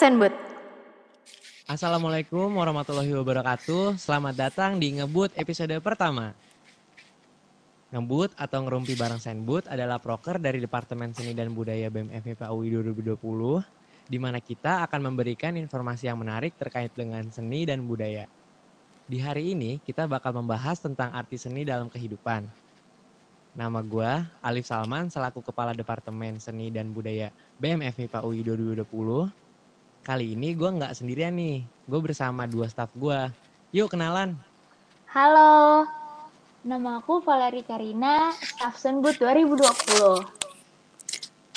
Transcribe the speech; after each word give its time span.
Senbut. 0.00 0.32
Assalamualaikum 1.68 2.48
warahmatullahi 2.56 3.12
wabarakatuh. 3.20 4.00
Selamat 4.00 4.32
datang 4.32 4.80
di 4.80 4.96
Ngebut 4.96 5.36
episode 5.36 5.76
pertama. 5.84 6.32
Ngebut 7.92 8.32
atau 8.32 8.64
Ngerumpi 8.64 8.96
Bareng 8.96 9.20
Senbut 9.20 9.68
adalah 9.68 10.00
proker 10.00 10.40
dari 10.40 10.56
Departemen 10.56 11.12
Seni 11.12 11.36
dan 11.36 11.52
Budaya 11.52 11.92
BEM 11.92 12.16
FMIPA 12.16 12.48
UI 12.48 12.72
2020, 12.80 13.20
di 14.08 14.16
mana 14.16 14.40
kita 14.40 14.88
akan 14.88 15.12
memberikan 15.12 15.52
informasi 15.60 16.08
yang 16.08 16.16
menarik 16.16 16.56
terkait 16.56 16.96
dengan 16.96 17.28
seni 17.28 17.68
dan 17.68 17.84
budaya. 17.84 18.24
Di 19.04 19.20
hari 19.20 19.52
ini, 19.52 19.84
kita 19.84 20.08
bakal 20.08 20.32
membahas 20.32 20.80
tentang 20.80 21.12
arti 21.12 21.36
seni 21.36 21.68
dalam 21.68 21.92
kehidupan. 21.92 22.48
Nama 23.52 23.80
gue 23.84 24.10
Alif 24.40 24.64
Salman, 24.64 25.12
selaku 25.12 25.44
Kepala 25.44 25.76
Departemen 25.76 26.40
Seni 26.40 26.72
dan 26.72 26.88
Budaya 26.88 27.28
BEM 27.60 27.84
FMIPA 27.84 28.24
UI 28.24 28.40
2020. 28.48 29.49
Kali 30.00 30.32
ini 30.32 30.56
gue 30.56 30.64
nggak 30.64 30.96
sendirian 30.96 31.36
nih, 31.36 31.60
gue 31.60 32.00
bersama 32.00 32.48
dua 32.48 32.72
staf 32.72 32.88
gue. 32.96 33.28
Yuk 33.76 33.92
kenalan. 33.92 34.32
Halo, 35.12 35.84
nama 36.64 37.04
aku 37.04 37.20
Valeri 37.20 37.60
Karina, 37.60 38.32
staf 38.32 38.80
Senbut 38.80 39.20
2020. 39.20 40.24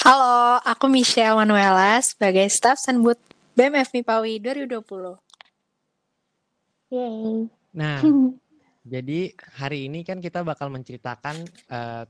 Halo, 0.04 0.60
aku 0.60 0.92
Michelle 0.92 1.40
Manuela 1.40 2.04
sebagai 2.04 2.44
staf 2.52 2.76
Senbut 2.84 3.16
BEM 3.56 3.80
FMIPAWI 3.80 4.44
2020. 4.44 5.16
Yeay. 6.92 7.48
Nah, 7.72 8.04
jadi 8.94 9.32
hari 9.56 9.88
ini 9.88 10.04
kan 10.04 10.20
kita 10.20 10.44
bakal 10.44 10.68
menceritakan 10.68 11.48
eh, 11.48 12.04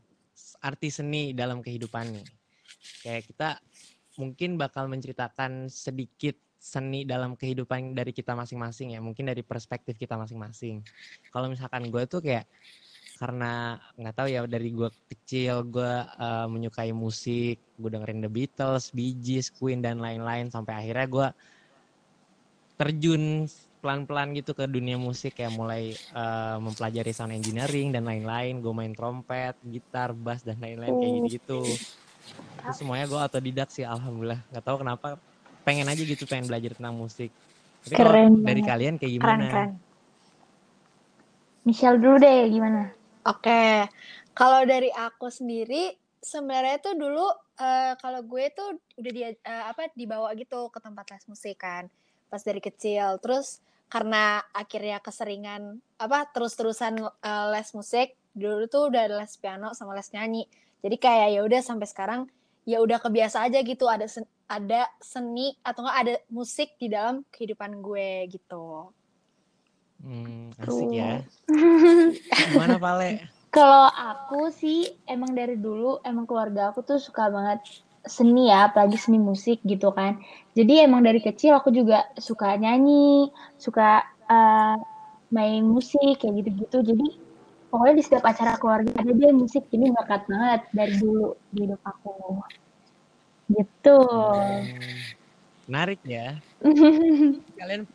arti 0.65 0.89
seni 0.89 1.37
dalam 1.37 1.61
kehidupan 1.61 2.09
nih. 2.09 2.25
Kayak 3.05 3.23
kita 3.29 3.49
mungkin 4.17 4.55
bakal 4.61 4.85
menceritakan 4.89 5.67
sedikit 5.69 6.37
seni 6.63 7.03
dalam 7.03 7.35
kehidupan 7.35 7.91
dari 7.91 8.15
kita 8.15 8.31
masing-masing 8.39 8.95
ya, 8.95 9.03
mungkin 9.03 9.27
dari 9.27 9.43
perspektif 9.43 9.99
kita 9.99 10.15
masing-masing. 10.15 10.79
Kalau 11.27 11.51
misalkan 11.51 11.91
gue 11.91 12.03
tuh 12.07 12.23
kayak 12.23 12.47
karena 13.19 13.77
nggak 13.99 14.15
tahu 14.15 14.27
ya 14.31 14.41
dari 14.47 14.71
gue 14.73 14.89
kecil 15.11 15.67
gue 15.67 15.93
eh, 16.07 16.47
menyukai 16.47 16.95
musik, 16.95 17.59
gue 17.59 17.89
dengerin 17.91 18.23
The 18.23 18.31
Beatles, 18.31 18.95
Bee 18.95 19.11
Gees, 19.19 19.51
Queen 19.51 19.83
dan 19.83 19.99
lain-lain 19.99 20.47
sampai 20.47 20.87
akhirnya 20.87 21.07
gue 21.11 21.27
terjun 22.79 23.45
pelan-pelan 23.83 24.31
gitu 24.39 24.55
ke 24.55 24.63
dunia 24.63 24.95
musik 24.95 25.35
kayak 25.35 25.51
mulai 25.51 25.91
eh, 25.91 26.57
mempelajari 26.63 27.11
sound 27.11 27.35
engineering 27.35 27.91
dan 27.91 28.07
lain-lain. 28.07 28.63
Gue 28.63 28.71
main 28.71 28.95
trompet, 28.95 29.59
gitar, 29.67 30.15
bass 30.15 30.47
dan 30.47 30.63
lain-lain 30.63 30.95
kayak 30.95 31.11
Oh. 31.11 31.15
gitu-gitu. 31.27 31.61
Itu 32.63 32.71
semuanya 32.73 33.05
gue 33.09 33.19
otodidak 33.19 33.69
sih 33.69 33.83
alhamdulillah. 33.83 34.39
Gak 34.51 34.63
tahu 34.63 34.81
kenapa 34.81 35.19
pengen 35.63 35.87
aja 35.87 36.01
gitu 36.03 36.23
pengen 36.27 36.47
belajar 36.47 36.75
tentang 36.75 36.95
musik. 36.95 37.31
Tapi 37.83 37.93
kalau 37.95 38.11
Keren 38.11 38.31
dari 38.43 38.61
banget. 38.63 38.71
kalian 38.71 38.93
kayak 38.95 39.11
Keren, 39.11 39.19
gimana? 39.19 39.45
keren. 39.51 39.71
Michelle 41.63 41.99
dulu 41.99 42.15
deh, 42.19 42.41
gimana? 42.51 42.91
Oke, 43.23 43.87
kalau 44.35 44.67
dari 44.67 44.91
aku 44.91 45.31
sendiri 45.31 45.95
sebenarnya 46.19 46.79
tuh 46.83 46.95
dulu 46.99 47.23
eh, 47.59 47.95
kalau 47.99 48.19
gue 48.23 48.51
tuh 48.51 48.79
udah 48.99 49.11
dia 49.11 49.31
eh, 49.31 49.63
apa 49.67 49.91
dibawa 49.95 50.31
gitu 50.35 50.67
ke 50.71 50.79
tempat 50.83 51.07
les 51.11 51.25
musik 51.31 51.59
kan 51.59 51.87
pas 52.27 52.43
dari 52.43 52.59
kecil. 52.59 53.19
Terus 53.23 53.63
karena 53.87 54.43
akhirnya 54.51 54.99
keseringan 54.99 55.79
apa 55.99 56.27
terus-terusan 56.35 56.99
eh, 56.99 57.45
les 57.55 57.69
musik 57.71 58.15
dulu 58.35 58.67
tuh 58.67 58.91
udah 58.91 59.23
les 59.23 59.33
piano 59.39 59.71
sama 59.71 59.95
les 59.95 60.11
nyanyi. 60.11 60.43
Jadi 60.83 60.95
kayak 60.99 61.27
ya 61.31 61.41
udah 61.47 61.61
sampai 61.63 61.87
sekarang 61.87 62.21
ya 62.67 62.83
udah 62.83 62.99
kebiasa 62.99 63.47
aja 63.47 63.59
gitu 63.63 63.87
ada 63.87 64.07
sen- 64.07 64.27
ada 64.47 64.87
seni 64.99 65.55
atau 65.63 65.83
enggak 65.83 65.99
ada 66.03 66.13
musik 66.27 66.75
di 66.75 66.87
dalam 66.91 67.23
kehidupan 67.31 67.79
gue 67.79 68.27
gitu. 68.31 68.91
Hmm, 70.03 70.51
asik 70.59 70.89
ya. 70.91 71.23
Gimana 72.51 72.75
Pale? 72.75 73.23
Kalau 73.53 73.85
aku 73.87 74.49
sih 74.51 74.89
emang 75.07 75.31
dari 75.37 75.55
dulu 75.55 76.01
emang 76.03 76.25
keluarga 76.27 76.73
aku 76.73 76.81
tuh 76.83 76.99
suka 76.99 77.29
banget 77.29 77.61
seni 78.03 78.51
ya, 78.51 78.67
apalagi 78.67 78.97
seni 78.99 79.21
musik 79.21 79.63
gitu 79.63 79.93
kan. 79.95 80.19
Jadi 80.57 80.83
emang 80.83 81.05
dari 81.07 81.23
kecil 81.23 81.55
aku 81.55 81.71
juga 81.71 82.03
suka 82.19 82.59
nyanyi, 82.59 83.31
suka 83.55 84.03
eh, 84.27 84.75
main 85.31 85.63
musik 85.63 86.19
kayak 86.19 86.33
gitu-gitu. 86.43 86.77
Jadi 86.83 87.05
pokoknya 87.73 87.97
di 87.97 88.03
setiap 88.05 88.29
acara 88.29 88.53
keluarga 88.61 88.93
ada 89.01 89.11
dia 89.17 89.33
musik. 89.33 89.65
Jadi 89.73 89.89
bakat 89.89 90.29
banget 90.29 90.61
dari 90.69 90.93
dulu 91.01 91.33
di 91.49 91.65
hidup 91.65 91.81
aku. 91.81 92.13
Gitu. 93.49 93.97
Hmm, 93.97 95.01
menarik 95.65 95.97
ya. 96.05 96.37
Kalian 97.57 97.89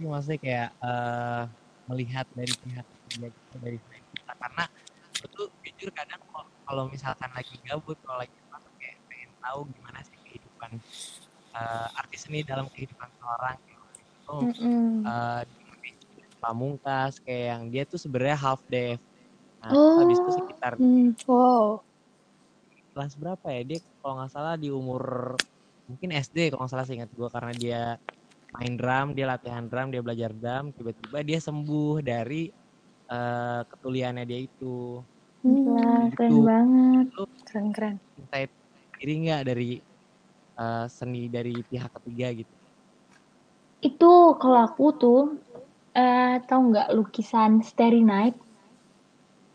maksudnya 0.00 0.38
kayak 0.40 0.70
eh, 0.80 1.42
melihat 1.92 2.24
dari 2.32 2.54
pihak 2.56 2.86
gitu, 3.12 3.54
dari 3.60 3.76
pihak 3.84 4.04
kita 4.16 4.32
karena 4.40 4.64
aku 5.20 5.26
tuh 5.28 5.46
jujur 5.60 5.92
kadang 5.92 6.20
kalau- 6.66 6.88
misalkan 6.90 7.30
lagi 7.30 7.54
gabut 7.62 7.94
kalau 8.02 8.18
lagi 8.18 8.34
apa 8.48 8.58
tuh 8.64 8.72
kayak 8.80 8.96
pengen 9.06 9.30
tahu 9.38 9.60
gimana 9.76 10.00
sih 10.02 10.16
kehidupan 10.24 10.70
eh, 11.52 11.88
arti 12.00 12.16
seni 12.16 12.40
dalam 12.42 12.66
kehidupan 12.72 13.08
seorang 13.20 13.56
gitu. 13.68 14.36
Mm-mm. 14.40 15.04
Eh, 15.04 15.42
pamungkas 16.42 17.12
kayak 17.24 17.44
yang 17.52 17.62
dia 17.72 17.82
tuh 17.88 17.98
sebenarnya 18.04 18.38
half 18.46 18.60
deaf. 18.72 19.00
Nah, 19.62 19.74
terus 19.80 19.96
habis 20.00 20.18
itu 20.22 20.30
Oh. 20.30 20.38
sekitar 20.38 20.74
Hmm, 20.78 21.14
wow. 21.26 21.84
kelas 22.92 23.12
berapa 23.20 23.46
ya 23.56 23.60
dia 23.68 23.78
kalau 24.00 24.14
nggak 24.18 24.32
salah 24.34 24.54
di 24.62 24.68
umur 24.72 25.04
mungkin 25.88 26.08
SD 26.16 26.38
kalau 26.50 26.60
nggak 26.64 26.72
salah 26.74 26.86
seingat 26.88 27.10
gue 27.18 27.28
karena 27.36 27.52
dia 27.62 27.78
main 28.54 28.74
drum 28.80 29.06
dia 29.16 29.26
latihan 29.32 29.64
drum 29.70 29.88
dia 29.94 30.02
belajar 30.06 30.30
drum 30.40 30.64
tiba-tiba 30.76 31.18
dia 31.28 31.38
sembuh 31.46 31.92
dari 32.10 32.42
eh, 33.12 33.60
ketuliannya 33.70 34.24
dia 34.30 34.40
itu 34.48 35.02
Wah, 35.50 36.02
keren 36.14 36.34
Gitu. 36.34 36.48
banget. 36.48 37.06
Keren-keren. 37.46 37.96
insight 38.18 38.50
diri 38.98 39.12
nggak 39.24 39.42
dari 39.48 39.70
eh, 40.62 40.86
seni 40.96 41.22
dari 41.36 41.54
pihak 41.70 41.90
ketiga 42.00 42.28
gitu 42.40 42.54
Itu 43.88 44.06
kalau 44.40 44.58
aku 44.66 44.84
tuh 45.02 45.18
eh 45.96 46.34
tahu 46.48 46.60
nggak 46.70 46.88
lukisan 46.96 47.52
Starry 47.64 48.02
Night? 48.04 48.34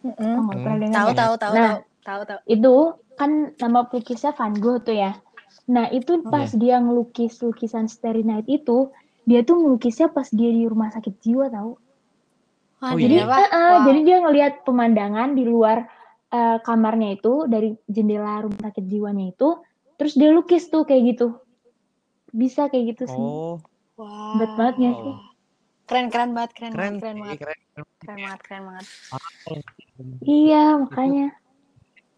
Tahu 0.02 0.42
nggak 0.50 0.60
pernah 0.66 0.78
dengar 0.82 0.98
Tahu 0.98 1.10
nggak? 1.14 1.18
tahu 1.22 1.34
tahu 1.38 1.54
Nah, 1.58 1.72
tahu 1.78 1.82
tahu 2.06 2.22
tahu. 2.30 2.40
itu 2.50 2.76
kan 3.20 3.32
nama 3.62 3.80
pelukisnya 3.90 4.32
Van 4.34 4.54
Gogh 4.58 4.80
tuh 4.82 4.96
ya. 4.98 5.12
Nah, 5.70 5.86
itu 5.94 6.12
Oh, 6.26 6.32
pas 6.34 6.50
Iya. 6.50 6.58
dia 6.58 6.76
ngelukis 6.82 7.34
lukisan 7.46 7.86
Starry 7.86 8.24
Night 8.26 8.48
itu, 8.50 8.90
dia 9.30 9.40
tuh 9.46 9.56
ngelukisnya 9.62 10.08
pas 10.10 10.28
dia 10.34 10.50
di 10.50 10.66
rumah 10.66 10.90
sakit 10.90 11.14
jiwa 11.22 11.46
tahu. 11.54 11.72
Wah, 12.82 12.92
Oh, 12.94 12.98
jadi 12.98 13.16
iya? 13.22 13.26
Eh, 13.30 13.50
eh, 13.54 13.70
Wow. 13.70 13.86
jadi 13.86 14.00
dia 14.08 14.18
ngelihat 14.26 14.54
pemandangan 14.66 15.30
di 15.38 15.44
luar 15.46 15.78
eh, 16.34 16.58
kamarnya 16.66 17.10
itu 17.20 17.34
dari 17.46 17.70
jendela 17.86 18.42
rumah 18.42 18.60
sakit 18.72 18.84
jiwanya 18.90 19.26
itu, 19.30 19.50
terus 20.02 20.14
dia 20.18 20.30
lukis 20.34 20.66
tuh 20.74 20.82
kayak 20.90 21.04
gitu. 21.14 21.28
Bisa 22.34 22.72
kayak 22.72 22.98
gitu 22.98 23.06
sih. 23.06 23.22
oh 23.22 23.62
Wow. 24.00 24.34
Hebat 24.34 24.52
banget 24.58 24.76
nggak 24.82 24.96
sih? 25.06 25.14
Keren 25.92 26.08
keren 26.08 26.32
banget, 26.32 26.52
keren, 26.56 26.72
keren 26.72 26.96
banget, 26.96 27.04
keren 27.04 27.18
banget, 27.20 27.38
keren, 27.44 27.60
keren. 27.76 27.86
keren 28.00 28.20
banget, 28.24 28.42
keren 28.48 28.64
banget. 28.64 28.88
Iya, 30.24 30.64
makanya. 30.80 31.28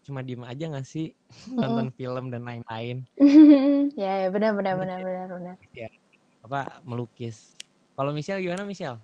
cuma 0.04 0.20
diem 0.20 0.44
aja 0.44 0.64
nggak 0.68 0.86
sih 0.86 1.16
nonton 1.48 1.88
film 1.96 2.28
dan 2.28 2.44
lain-lain 2.44 3.08
Ya, 4.00 4.20
ya 4.20 4.28
benar 4.28 4.52
benar 4.52 4.76
benar 4.76 5.00
benar 5.00 5.26
benar. 5.32 5.56
apa 6.44 6.84
melukis 6.84 7.56
kalau 7.96 8.12
Michelle 8.12 8.44
gimana 8.44 8.68
Michelle 8.68 9.00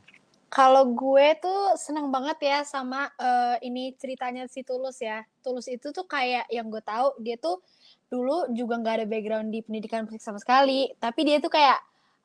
Kalau 0.50 0.82
gue 0.92 1.26
tuh 1.38 1.78
seneng 1.78 2.10
banget 2.12 2.36
ya 2.42 2.58
sama 2.68 3.08
eh, 3.16 3.56
ini 3.64 3.94
ceritanya 3.94 4.50
si 4.50 4.66
Tulus 4.66 4.98
ya. 4.98 5.22
Tulus 5.46 5.70
itu 5.70 5.94
tuh 5.94 6.02
kayak 6.10 6.50
yang 6.50 6.66
gue 6.66 6.82
tahu 6.82 7.14
dia 7.22 7.38
tuh 7.38 7.62
dulu 8.10 8.50
juga 8.50 8.74
nggak 8.82 8.94
ada 8.98 9.06
background 9.06 9.54
di 9.54 9.62
pendidikan 9.62 10.10
musik 10.10 10.18
sama 10.18 10.42
sekali, 10.42 10.90
tapi 10.98 11.22
dia 11.22 11.38
tuh 11.38 11.54
kayak 11.54 11.78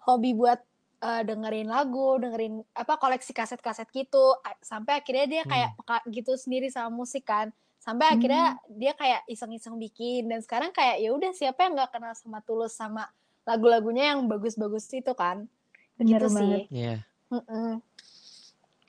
hobi 0.09 0.33
buat 0.33 0.57
eh, 1.05 1.21
dengerin 1.21 1.69
lagu, 1.69 2.17
dengerin 2.17 2.65
apa 2.73 2.97
koleksi 2.97 3.31
kaset-kaset 3.31 3.85
gitu, 3.93 4.33
sampai 4.65 5.05
akhirnya 5.05 5.25
dia 5.29 5.43
kayak 5.45 5.69
peka 5.77 5.97
gitu 6.09 6.33
sendiri 6.33 6.67
sama 6.73 6.89
musik 6.89 7.29
kan. 7.29 7.53
Sampai 7.77 8.17
akhirnya 8.17 8.57
dia 8.65 8.97
kayak 8.97 9.29
iseng-iseng 9.29 9.77
bikin 9.77 10.25
dan 10.25 10.41
sekarang 10.41 10.73
kayak 10.73 11.05
ya 11.05 11.13
udah 11.13 11.29
siapa 11.37 11.69
yang 11.69 11.77
nggak 11.77 11.93
kenal 11.93 12.17
sama 12.17 12.41
Tulus 12.41 12.73
sama 12.73 13.05
lagu-lagunya 13.45 14.17
yang 14.17 14.25
bagus-bagus 14.25 14.89
itu 14.89 15.13
kan. 15.13 15.45
Bener 15.93 16.17
gitu 16.17 16.27
banget. 16.33 16.65
sih. 16.65 16.81
Iya. 16.81 16.95
Mm-mm. 17.29 17.71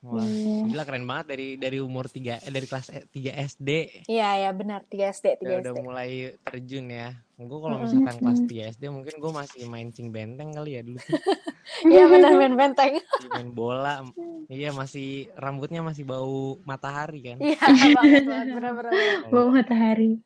Wah, 0.06 0.22
Iya. 0.22 0.70
gila 0.70 0.82
keren 0.82 1.02
banget 1.02 1.26
dari 1.28 1.48
dari 1.56 1.78
umur 1.78 2.06
3 2.06 2.38
eh, 2.38 2.48
dari 2.48 2.62
kelas 2.62 2.86
3 3.10 3.10
SD 3.44 3.70
Iya 4.06 4.28
ya 4.38 4.50
benar 4.52 4.80
3 4.84 5.10
SD 5.10 5.26
3 5.36 5.42
udah, 5.42 5.56
udah 5.58 5.72
SD. 5.72 5.82
mulai 5.82 6.10
terjun 6.40 6.86
ya. 6.86 7.08
Gue 7.36 7.58
kalau 7.58 7.76
misalkan 7.76 8.16
kelas 8.16 8.38
Mm. 8.38 8.46
3 8.46 8.70
SD 8.70 8.84
mungkin 8.88 9.14
gue 9.14 9.32
masih 9.34 9.62
main 9.66 9.88
cing 9.90 10.08
benteng 10.08 10.50
kali 10.52 10.70
ya 10.72 10.82
dulu 10.82 10.96
Iya 11.92 12.04
benar 12.06 12.32
main 12.34 12.54
benteng. 12.54 13.02
Main 13.28 13.50
bola. 13.50 14.06
Iya 14.46 14.70
masih 14.70 15.08
rambutnya 15.34 15.82
masih 15.82 16.02
bau 16.02 16.62
matahari 16.62 17.26
kan. 17.26 17.36
Iya 17.36 17.58
banget 17.98 18.22
banget 18.24 18.46
benar 18.54 18.72
benar. 18.72 18.92
benar. 18.94 19.28
Bawah 19.28 19.50
matahari. 19.52 20.22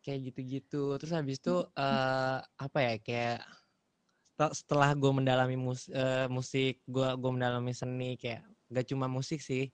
Kayak 0.00 0.20
gitu-gitu. 0.28 0.98
Terus 0.98 1.12
habis 1.12 1.38
itu 1.38 1.54
eh 1.72 2.36
apa 2.42 2.78
ya 2.80 2.94
kayak 2.98 3.38
setelah 4.50 4.90
gue 4.98 5.12
mendalami 5.14 5.54
mus- 5.54 5.92
eh, 5.92 6.26
musik, 6.26 6.82
gue 6.90 7.08
gue 7.14 7.30
mendalami 7.30 7.70
seni 7.70 8.18
kayak 8.18 8.42
gak 8.72 8.86
cuma 8.90 9.06
musik 9.06 9.38
sih. 9.38 9.70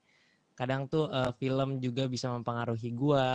Kadang 0.53 0.85
tuh 0.85 1.09
eh, 1.09 1.33
film 1.41 1.81
juga 1.81 2.05
bisa 2.05 2.29
mempengaruhi 2.29 2.93
gue. 2.93 3.29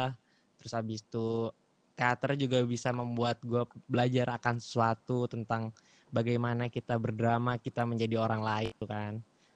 Terus 0.61 0.73
habis 0.77 1.01
itu 1.01 1.49
teater 1.97 2.37
juga 2.37 2.61
bisa 2.65 2.93
membuat 2.93 3.41
gue 3.41 3.65
belajar 3.89 4.37
akan 4.37 4.61
sesuatu 4.61 5.25
tentang 5.25 5.73
bagaimana 6.13 6.69
kita 6.69 6.97
berdrama, 7.01 7.57
kita 7.57 7.85
menjadi 7.89 8.21
orang 8.21 8.41
lain 8.45 8.71
tuh 8.77 8.89
kan. 8.89 9.13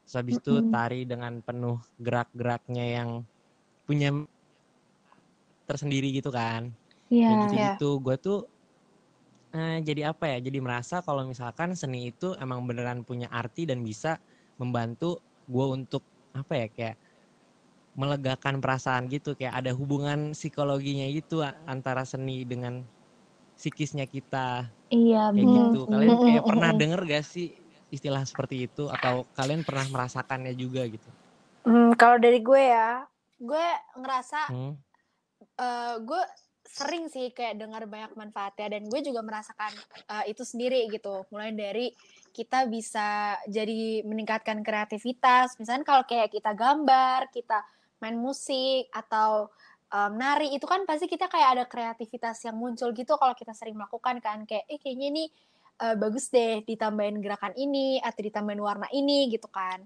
Terus 0.08 0.16
habis 0.18 0.36
itu 0.42 0.54
tari 0.74 1.06
dengan 1.06 1.44
penuh 1.44 1.78
gerak-geraknya 2.02 2.86
yang 3.04 3.10
punya 3.84 4.10
tersendiri 5.68 6.16
gitu 6.16 6.32
kan 6.32 6.72
Iya. 7.12 7.28
kayak 7.28 7.36
Iya. 7.36 7.44
gitu-gitu 7.44 7.90
gue 8.00 8.16
tuh 8.20 8.40
eh, 9.56 9.78
jadi 9.84 10.12
apa 10.12 10.26
ya? 10.32 10.38
Jadi 10.44 10.60
merasa 10.64 11.00
kalau 11.06 11.24
misalkan 11.28 11.76
seni 11.78 12.12
itu 12.12 12.34
emang 12.40 12.64
beneran 12.68 13.04
punya 13.08 13.28
arti 13.32 13.64
dan 13.70 13.84
bisa 13.84 14.20
membantu 14.60 15.22
gue 15.48 15.66
untuk 15.72 16.04
apa 16.36 16.54
ya 16.56 16.68
kayak 16.72 16.96
melegakan 17.98 18.62
perasaan 18.62 19.10
gitu. 19.10 19.34
Kayak 19.34 19.64
ada 19.64 19.72
hubungan 19.74 20.34
psikologinya 20.38 21.08
gitu 21.10 21.42
antara 21.66 22.04
seni 22.06 22.46
dengan 22.46 22.86
psikisnya 23.58 24.06
kita. 24.06 24.70
Iya, 24.94 25.34
kayak 25.36 25.48
Hmm. 25.48 25.74
gitu. 25.74 25.80
Kalian 25.90 26.16
kayak 26.22 26.44
pernah 26.48 26.72
denger 26.72 27.00
gak 27.10 27.26
sih 27.26 27.48
istilah 27.92 28.24
seperti 28.24 28.70
itu? 28.70 28.88
Atau 28.88 29.28
kalian 29.36 29.64
pernah 29.68 29.86
merasakannya 29.90 30.54
juga 30.56 30.86
gitu? 30.88 31.10
Hmm, 31.68 31.92
kalau 32.00 32.16
dari 32.16 32.40
gue 32.40 32.62
ya, 32.64 33.04
gue 33.44 33.68
ngerasa 34.00 34.40
hmm? 34.56 34.74
eh 35.58 35.96
gue 36.02 36.22
sering 36.68 37.08
sih 37.08 37.32
kayak 37.32 37.58
dengar 37.58 37.88
banyak 37.88 38.14
manfaatnya 38.20 38.78
dan 38.78 38.86
gue 38.92 39.02
juga 39.02 39.24
merasakan 39.24 39.72
eh, 40.12 40.32
itu 40.32 40.44
sendiri 40.44 40.92
gitu. 40.92 41.26
Mulai 41.32 41.56
dari 41.56 41.88
kita 42.36 42.70
bisa 42.70 43.40
jadi 43.50 44.06
meningkatkan 44.06 44.62
kreativitas. 44.62 45.58
Misalnya 45.58 45.82
kalau 45.88 46.04
kayak 46.06 46.30
kita 46.30 46.54
gambar, 46.54 47.34
kita 47.34 47.66
main 47.98 48.14
musik 48.14 48.86
atau 48.94 49.50
em, 49.90 50.12
nari 50.22 50.54
itu 50.54 50.70
kan 50.70 50.86
pasti 50.86 51.10
kita 51.10 51.26
kayak 51.26 51.50
ada 51.58 51.66
kreativitas 51.66 52.38
yang 52.46 52.54
muncul 52.54 52.94
gitu 52.94 53.18
kalau 53.18 53.34
kita 53.34 53.58
sering 53.58 53.74
melakukan 53.74 54.22
kan 54.22 54.46
kayak 54.46 54.70
eh 54.70 54.78
kayaknya 54.78 55.08
ini 55.10 55.24
eh, 55.82 55.96
bagus 55.98 56.30
deh 56.30 56.62
ditambahin 56.62 57.18
gerakan 57.26 57.58
ini 57.58 57.98
atau 58.06 58.22
ditambahin 58.22 58.62
warna 58.62 58.88
ini 58.94 59.34
gitu 59.34 59.50
kan. 59.50 59.82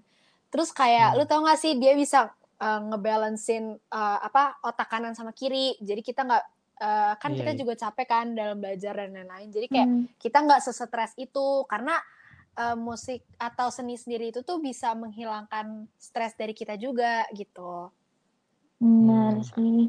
Terus 0.52 0.76
kayak 0.76 1.16
Hmm. 1.16 1.18
lu 1.20 1.24
tau 1.24 1.40
gak 1.40 1.56
sih 1.56 1.80
dia 1.80 1.96
bisa 1.96 2.28
uh, 2.60 2.80
ngebalancein 2.92 3.80
uh, 3.90 4.18
apa 4.20 4.60
otak 4.62 4.92
kanan 4.92 5.16
sama 5.16 5.32
kiri. 5.32 5.74
Jadi 5.80 6.04
kita 6.04 6.22
nggak 6.28 6.44
uh, 6.82 7.14
kan 7.16 7.30
Iya, 7.32 7.38
kita 7.38 7.50
iya. 7.54 7.58
juga 7.62 7.74
capek 7.78 8.06
kan 8.10 8.26
dalam 8.34 8.58
belajar 8.58 8.94
dan 8.98 9.14
lain-lain. 9.14 9.48
Jadi 9.48 9.66
kayak 9.70 9.88
Hmm. 9.88 10.04
kita 10.18 10.38
nggak 10.42 10.60
sesetres 10.60 11.14
itu 11.14 11.46
karena 11.70 11.94
uh, 12.58 12.74
musik 12.74 13.22
atau 13.38 13.70
seni 13.70 13.94
sendiri 13.94 14.34
itu 14.34 14.42
tuh 14.42 14.58
bisa 14.58 14.92
menghilangkan 14.92 15.86
stres 15.94 16.34
dari 16.34 16.52
kita 16.52 16.74
juga 16.74 17.24
gitu. 17.32 17.88
Benar 18.82 19.40
Hmm. 19.40 19.46
sih. 19.46 19.80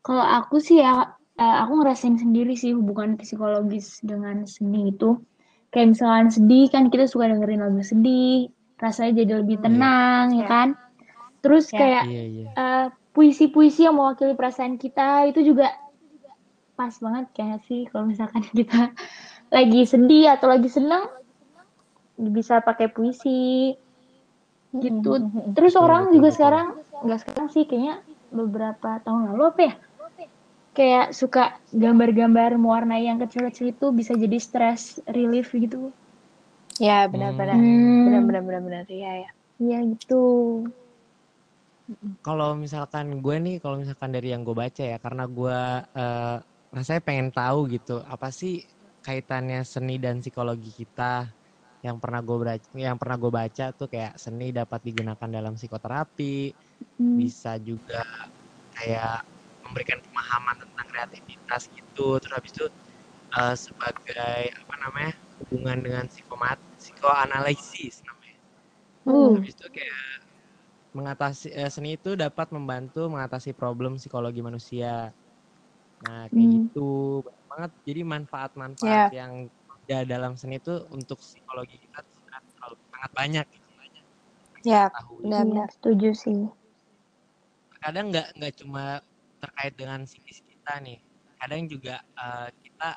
Kalau 0.00 0.24
aku 0.24 0.56
sih 0.58 0.80
ya, 0.80 1.04
eh, 1.36 1.56
aku 1.60 1.84
ngerasain 1.84 2.16
sendiri 2.16 2.56
sih 2.56 2.72
hubungan 2.72 3.20
psikologis 3.20 4.00
dengan 4.00 4.48
seni 4.48 4.88
itu. 4.90 5.20
Kayak 5.68 5.92
misalkan 5.92 6.26
sedih 6.32 6.72
kan 6.72 6.88
kita 6.88 7.04
suka 7.04 7.28
dengerin 7.28 7.60
lagu 7.60 7.84
sedih, 7.84 8.48
rasanya 8.80 9.20
jadi 9.20 9.44
lebih 9.44 9.60
Hmm. 9.60 9.64
tenang 9.68 10.26
ya 10.32 10.40
Ya. 10.40 10.48
kan. 10.48 10.68
Terus 11.44 11.68
Ya. 11.68 11.76
kayak 11.76 12.04
iya 12.08 12.24
iya 12.24 12.48
eh, 12.56 12.86
puisi-puisi 13.12 13.84
yang 13.84 14.00
mewakili 14.00 14.32
perasaan 14.32 14.80
kita 14.80 15.28
itu 15.28 15.44
juga 15.44 15.68
pas 16.78 16.94
banget 17.02 17.26
kayak 17.34 17.60
sih 17.66 17.90
kalau 17.90 18.06
misalkan 18.06 18.46
kita 18.58 18.94
lagi 19.50 19.82
sedih 19.82 20.38
atau 20.38 20.46
lagi 20.46 20.70
senang 20.70 21.10
bisa 22.14 22.62
pakai 22.62 22.86
puisi 22.86 23.74
gitu. 24.70 25.18
Terus 25.58 25.74
orang 25.74 26.14
juga 26.14 26.30
sekarang 26.30 26.66
nggak 27.02 27.20
sekarang 27.26 27.46
sih 27.50 27.66
kayaknya 27.66 27.98
beberapa 28.30 29.02
tahun 29.02 29.34
lalu 29.34 29.42
apa 29.50 29.60
ya? 29.66 29.74
Kayak 30.78 31.06
suka 31.10 31.58
gambar-gambar 31.74 32.54
mewarnai 32.54 33.10
yang 33.10 33.18
kecil-kecil 33.18 33.74
itu 33.74 33.86
bisa 33.90 34.14
jadi 34.14 34.38
stress 34.38 35.02
relief 35.10 35.50
gitu. 35.50 35.90
Ya 36.78 37.10
benar-benar. 37.10 37.58
Hmm. 37.58 38.06
Benar-benar 38.06 38.42
benar-benar. 38.46 38.84
Iya 38.86 39.12
ya. 39.26 39.30
Iya 39.58 39.78
gitu. 39.90 40.22
kalau 42.20 42.52
misalkan 42.52 43.24
gue 43.24 43.36
nih 43.40 43.56
kalau 43.64 43.80
misalkan 43.80 44.12
dari 44.12 44.28
yang 44.28 44.44
gue 44.44 44.52
baca 44.52 44.84
ya 44.84 45.00
karena 45.00 45.24
gue 45.24 45.58
eh, 45.96 46.36
rasanya 46.76 47.02
pengen 47.04 47.28
tahu 47.32 47.58
gitu 47.74 48.00
apa 48.04 48.28
sih 48.28 48.64
kaitannya 49.04 49.64
seni 49.64 49.96
dan 49.96 50.20
psikologi 50.20 50.70
kita 50.74 51.28
yang 51.86 51.96
pernah 52.02 52.20
gue 52.26 52.36
baca 52.42 52.66
yang 52.74 52.98
pernah 52.98 53.16
gue 53.16 53.32
baca 53.32 53.64
tuh 53.72 53.88
kayak 53.92 54.18
seni 54.18 54.50
dapat 54.50 54.80
digunakan 54.82 55.28
dalam 55.30 55.54
psikoterapi 55.56 56.52
Hmm. 56.98 57.14
bisa 57.14 57.54
juga 57.62 58.02
kayak 58.74 59.22
memberikan 59.62 60.02
pemahaman 60.02 60.56
tentang 60.58 60.86
kreativitas 60.90 61.70
gitu 61.70 62.18
terus 62.18 62.34
habis 62.34 62.52
itu 62.58 62.66
eh, 63.38 63.56
sebagai 63.56 64.40
apa 64.50 64.74
namanya 64.82 65.12
hubungan 65.42 65.78
dengan 65.82 66.04
psikomat 66.10 66.58
psikoanalisis 66.78 68.02
namanya 68.02 68.36
Uh. 69.08 69.32
Habis 69.40 69.56
itu 69.56 69.66
kayak 69.72 69.96
mengatasi 70.96 71.48
eh, 71.52 71.70
seni 71.72 71.96
itu 71.96 72.16
dapat 72.18 72.48
membantu 72.52 73.08
mengatasi 73.08 73.56
problem 73.56 73.96
psikologi 74.00 74.40
manusia. 74.44 75.12
Nah, 76.04 76.30
kayak 76.30 76.48
Hmm. 76.48 76.62
gitu. 76.62 76.88
Banyak 77.26 77.44
banget. 77.50 77.70
Jadi 77.86 78.00
manfaat-manfaat 78.06 79.04
Ya. 79.10 79.10
yang 79.10 79.32
ada 79.88 79.98
dalam 80.04 80.32
seni 80.38 80.60
itu 80.60 80.74
untuk 80.92 81.18
psikologi 81.18 81.80
kita 81.80 81.98
tuh 82.04 82.12
sangat 82.22 82.42
terlalu 82.54 82.76
sangat 82.92 83.10
banyak 83.16 83.46
gitu. 83.56 83.68
Banyak 83.72 84.04
Ya, 84.66 84.82
tahu. 84.92 85.14
benar. 85.24 85.68
Iya, 85.68 85.72
setuju 85.74 86.08
sih. 86.14 86.40
Kadang 87.82 88.10
nggak 88.10 88.28
nggak 88.38 88.54
cuma 88.62 88.84
terkait 89.38 89.74
dengan 89.78 90.02
psikis 90.04 90.42
kita 90.44 90.72
nih. 90.82 90.98
Kadang 91.38 91.62
juga 91.70 92.02
eh, 92.02 92.48
kita 92.62 92.88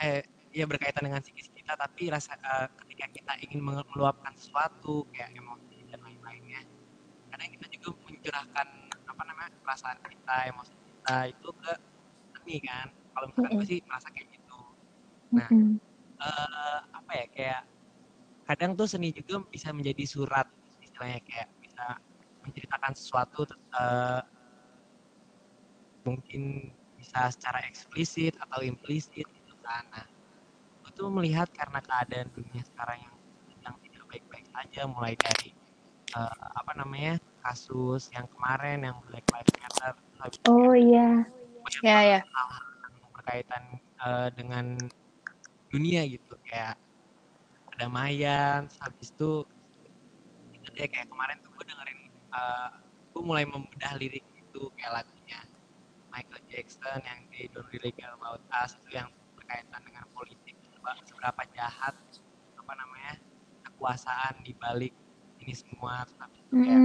eh 0.00 0.20
ya 0.50 0.64
berkaitan 0.66 1.04
dengan 1.06 1.22
psikis 1.22 1.48
kita 1.54 1.76
tapi 1.78 2.08
rasa 2.10 2.34
eh, 2.40 2.68
ketika 2.84 3.06
kita 3.14 3.32
ingin 3.46 3.60
meluapkan 3.62 4.32
sesuatu 4.34 5.06
kayak 5.14 5.30
emosi 5.36 5.86
dan 5.92 6.00
lain-lainnya 6.02 6.60
kadang 7.30 7.50
kita 7.54 7.66
juga 7.78 7.88
mencurahkan 8.10 8.68
apa 9.06 9.22
namanya 9.28 9.50
perasaan 9.62 9.98
kita 10.02 10.36
emosi 10.50 10.74
kita 10.74 11.16
itu 11.30 11.48
ke 11.62 11.72
seni 12.40 12.56
kan 12.64 12.86
kalau 13.12 13.26
misalkan 13.30 13.52
gue 13.60 13.66
sih 13.68 13.80
merasa 13.86 14.08
kayak 14.10 14.28
gitu 14.32 14.58
Nah. 15.30 15.46
Eh 16.20 16.78
apa 16.92 17.12
ya 17.16 17.26
kayak 17.32 17.62
kadang 18.44 18.74
tuh 18.74 18.84
seni 18.90 19.14
juga 19.14 19.40
bisa 19.46 19.70
menjadi 19.70 20.04
surat 20.04 20.44
istilahnya 20.82 21.22
kayak 21.24 21.48
bisa 21.62 21.96
menceritakan 22.44 22.92
sesuatu 22.92 23.46
eh, 23.48 24.22
mungkin 26.04 26.74
bisa 26.98 27.32
secara 27.32 27.64
eksplisit 27.64 28.36
atau 28.36 28.60
implisit 28.60 29.24
gitu 29.24 29.54
kan 29.64 29.86
nah 29.94 30.04
gue 30.84 30.90
tuh 30.92 31.08
melihat 31.08 31.48
karena 31.56 31.80
keadaan 31.80 32.28
dunia 32.36 32.60
sekarang 32.68 33.00
yang 33.00 33.14
sedang 33.48 33.76
tidak 33.80 34.04
baik-baik 34.10 34.46
saja 34.52 34.80
mulai 34.90 35.14
dari 35.16 35.56
eh, 36.20 36.46
apa 36.58 36.72
namanya 36.76 37.16
kasus 37.40 38.12
yang 38.12 38.28
kemarin 38.36 38.84
yang 38.84 38.96
Black 39.08 39.24
Lives 39.32 39.54
Matter 39.56 39.94
Oh 40.52 40.76
iya. 40.76 41.24
banyak 41.24 41.39
Ya, 41.82 41.98
ya. 42.02 42.20
hal-hal 42.26 42.66
yang 42.90 43.10
berkaitan 43.14 43.62
eh, 44.02 44.28
dengan 44.34 44.66
dunia 45.70 46.02
gitu. 46.10 46.34
Kayak 46.46 46.76
kedamaian 47.70 48.68
terus 48.68 48.80
habis 48.84 49.08
itu 49.08 49.30
itu 50.52 50.68
deh 50.76 50.84
kayak 50.90 51.08
kemarin 51.08 51.38
tuh 51.40 51.50
gue 51.56 51.64
dengerin 51.64 52.00
eh, 52.36 52.70
gue 53.14 53.22
mulai 53.24 53.44
membedah 53.48 53.96
lirik 53.96 54.26
itu 54.36 54.62
kayak 54.76 55.00
lagunya 55.00 55.40
Michael 56.10 56.42
Jackson 56.50 56.98
yang 57.06 57.20
di 57.30 57.46
Don't 57.54 57.64
Really 57.72 57.94
Care 57.94 58.12
About 58.18 58.42
Us 58.52 58.74
itu 58.82 58.98
yang 58.98 59.08
berkaitan 59.38 59.80
dengan 59.86 60.04
politik 60.12 60.58
Seba- 60.68 60.98
seberapa 61.06 61.42
jahat 61.56 61.96
apa 62.58 62.72
namanya 62.76 63.14
kekuasaan 63.64 64.42
di 64.44 64.52
balik 64.58 64.92
ini 65.40 65.54
semua 65.56 66.04
habis 66.04 66.40
itu 66.44 66.54
kayak 66.60 66.82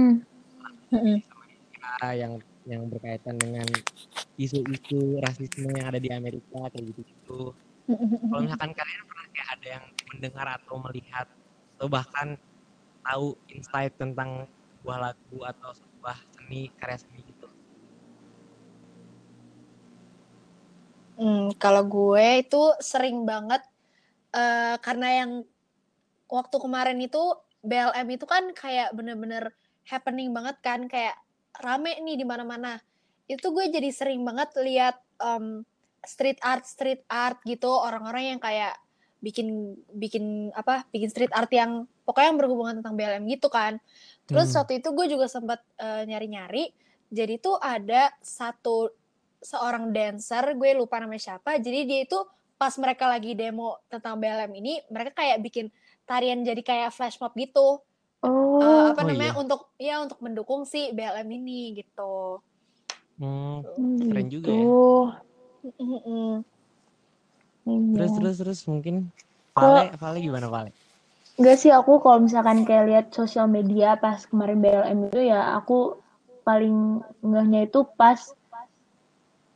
Amerika 1.36 2.08
yang 2.16 2.32
yang 2.66 2.90
berkaitan 2.90 3.38
dengan 3.38 3.66
isu-isu 4.36 5.22
rasisme 5.22 5.70
yang 5.72 5.88
ada 5.88 6.02
di 6.02 6.10
Amerika 6.10 6.68
kayak 6.68 6.84
gitu-gitu. 6.92 7.54
Kalau 8.30 8.42
misalkan 8.42 8.74
kalian 8.74 9.02
pernah 9.06 9.26
kayak 9.32 9.48
ada 9.54 9.66
yang 9.78 9.84
mendengar 10.12 10.46
atau 10.58 10.74
melihat 10.90 11.26
atau 11.78 11.86
bahkan 11.86 12.28
tahu 13.06 13.38
insight 13.54 13.94
tentang 13.94 14.50
sebuah 14.76 14.98
lagu 15.10 15.38
atau 15.46 15.70
sebuah 15.72 16.16
seni 16.34 16.68
karya 16.76 16.98
seni 16.98 17.22
gitu. 17.22 17.48
Hmm, 21.16 21.48
kalau 21.56 21.86
gue 21.88 22.44
itu 22.44 22.62
sering 22.82 23.24
banget 23.24 23.64
eh, 24.36 24.76
karena 24.84 25.24
yang 25.24 25.30
waktu 26.28 26.56
kemarin 26.60 26.98
itu 27.00 27.22
BLM 27.64 28.06
itu 28.14 28.26
kan 28.28 28.52
kayak 28.52 28.92
bener-bener 28.92 29.54
happening 29.86 30.34
banget 30.34 30.58
kan 30.60 30.86
kayak 30.90 31.16
rame 31.62 31.98
nih 32.02 32.16
di 32.20 32.26
mana-mana. 32.26 32.78
Itu 33.26 33.50
gue 33.50 33.66
jadi 33.70 33.90
sering 33.90 34.22
banget 34.22 34.54
lihat 34.60 34.96
em, 35.18 35.62
street 36.06 36.38
art 36.42 36.64
street 36.66 37.02
art 37.10 37.42
gitu. 37.42 37.68
Orang-orang 37.68 38.36
yang 38.36 38.40
kayak 38.40 38.78
bikin 39.20 39.74
bikin 39.90 40.52
apa 40.54 40.84
bikin 40.92 41.08
street 41.10 41.32
art 41.34 41.50
yang 41.50 41.88
pokoknya 42.06 42.28
yang 42.30 42.38
berhubungan 42.38 42.74
tentang 42.80 42.94
BLM 42.94 43.24
gitu 43.26 43.48
kan. 43.50 43.80
Terus 44.28 44.52
Hmm. 44.54 44.62
waktu 44.62 44.78
itu 44.84 44.88
gue 44.94 45.06
juga 45.10 45.26
sempat 45.26 45.60
eh, 45.80 46.02
nyari-nyari. 46.06 46.70
Jadi 47.10 47.38
tuh 47.38 47.58
ada 47.58 48.10
satu 48.22 48.90
seorang 49.42 49.94
dancer 49.94 50.42
gue 50.54 50.70
lupa 50.74 50.98
namanya 50.98 51.34
siapa. 51.34 51.58
Jadi 51.58 51.86
dia 51.86 52.00
itu 52.06 52.18
pas 52.56 52.72
mereka 52.80 53.04
lagi 53.06 53.36
demo 53.36 53.76
tentang 53.92 54.16
BLM 54.16 54.52
ini 54.56 54.80
mereka 54.88 55.20
kayak 55.20 55.44
bikin 55.44 55.68
tarian 56.08 56.40
jadi 56.40 56.62
kayak 56.64 56.90
flash 56.94 57.20
mob 57.20 57.36
gitu 57.36 57.84
Oh, 58.22 58.58
Eh, 58.58 58.82
apa 58.90 59.00
Oh, 59.00 59.06
namanya 59.06 59.32
iya. 59.32 59.38
untuk 59.38 59.60
ya 59.76 59.94
untuk 60.00 60.18
mendukung 60.20 60.64
si 60.64 60.88
BLM 60.90 61.28
ini 61.28 61.76
gitu 61.76 62.40
Hmm, 63.16 63.60
gitu. 63.60 64.06
keren 64.06 64.28
juga 64.28 64.50
ya. 64.50 64.64
Iya. 65.66 66.44
Terus 67.96 68.10
terus 68.14 68.36
terus 68.38 68.60
mungkin 68.66 69.10
Kalau- 69.52 69.88
Vale, 69.88 69.96
Vale 69.96 70.18
gimana 70.20 70.46
Vale? 70.46 70.70
Enggak 71.36 71.56
sih 71.58 71.68
aku 71.68 72.00
kalau 72.00 72.20
misalkan 72.20 72.64
kayak 72.64 72.84
lihat 72.86 73.06
sosial 73.10 73.44
media 73.46 73.96
pas 73.96 74.24
kemarin 74.24 74.56
BLM 74.58 74.98
itu 75.06 75.20
ya 75.22 75.52
aku 75.54 76.00
paling 76.42 77.00
ngehnya 77.20 77.66
itu 77.66 77.84
pas 77.92 78.16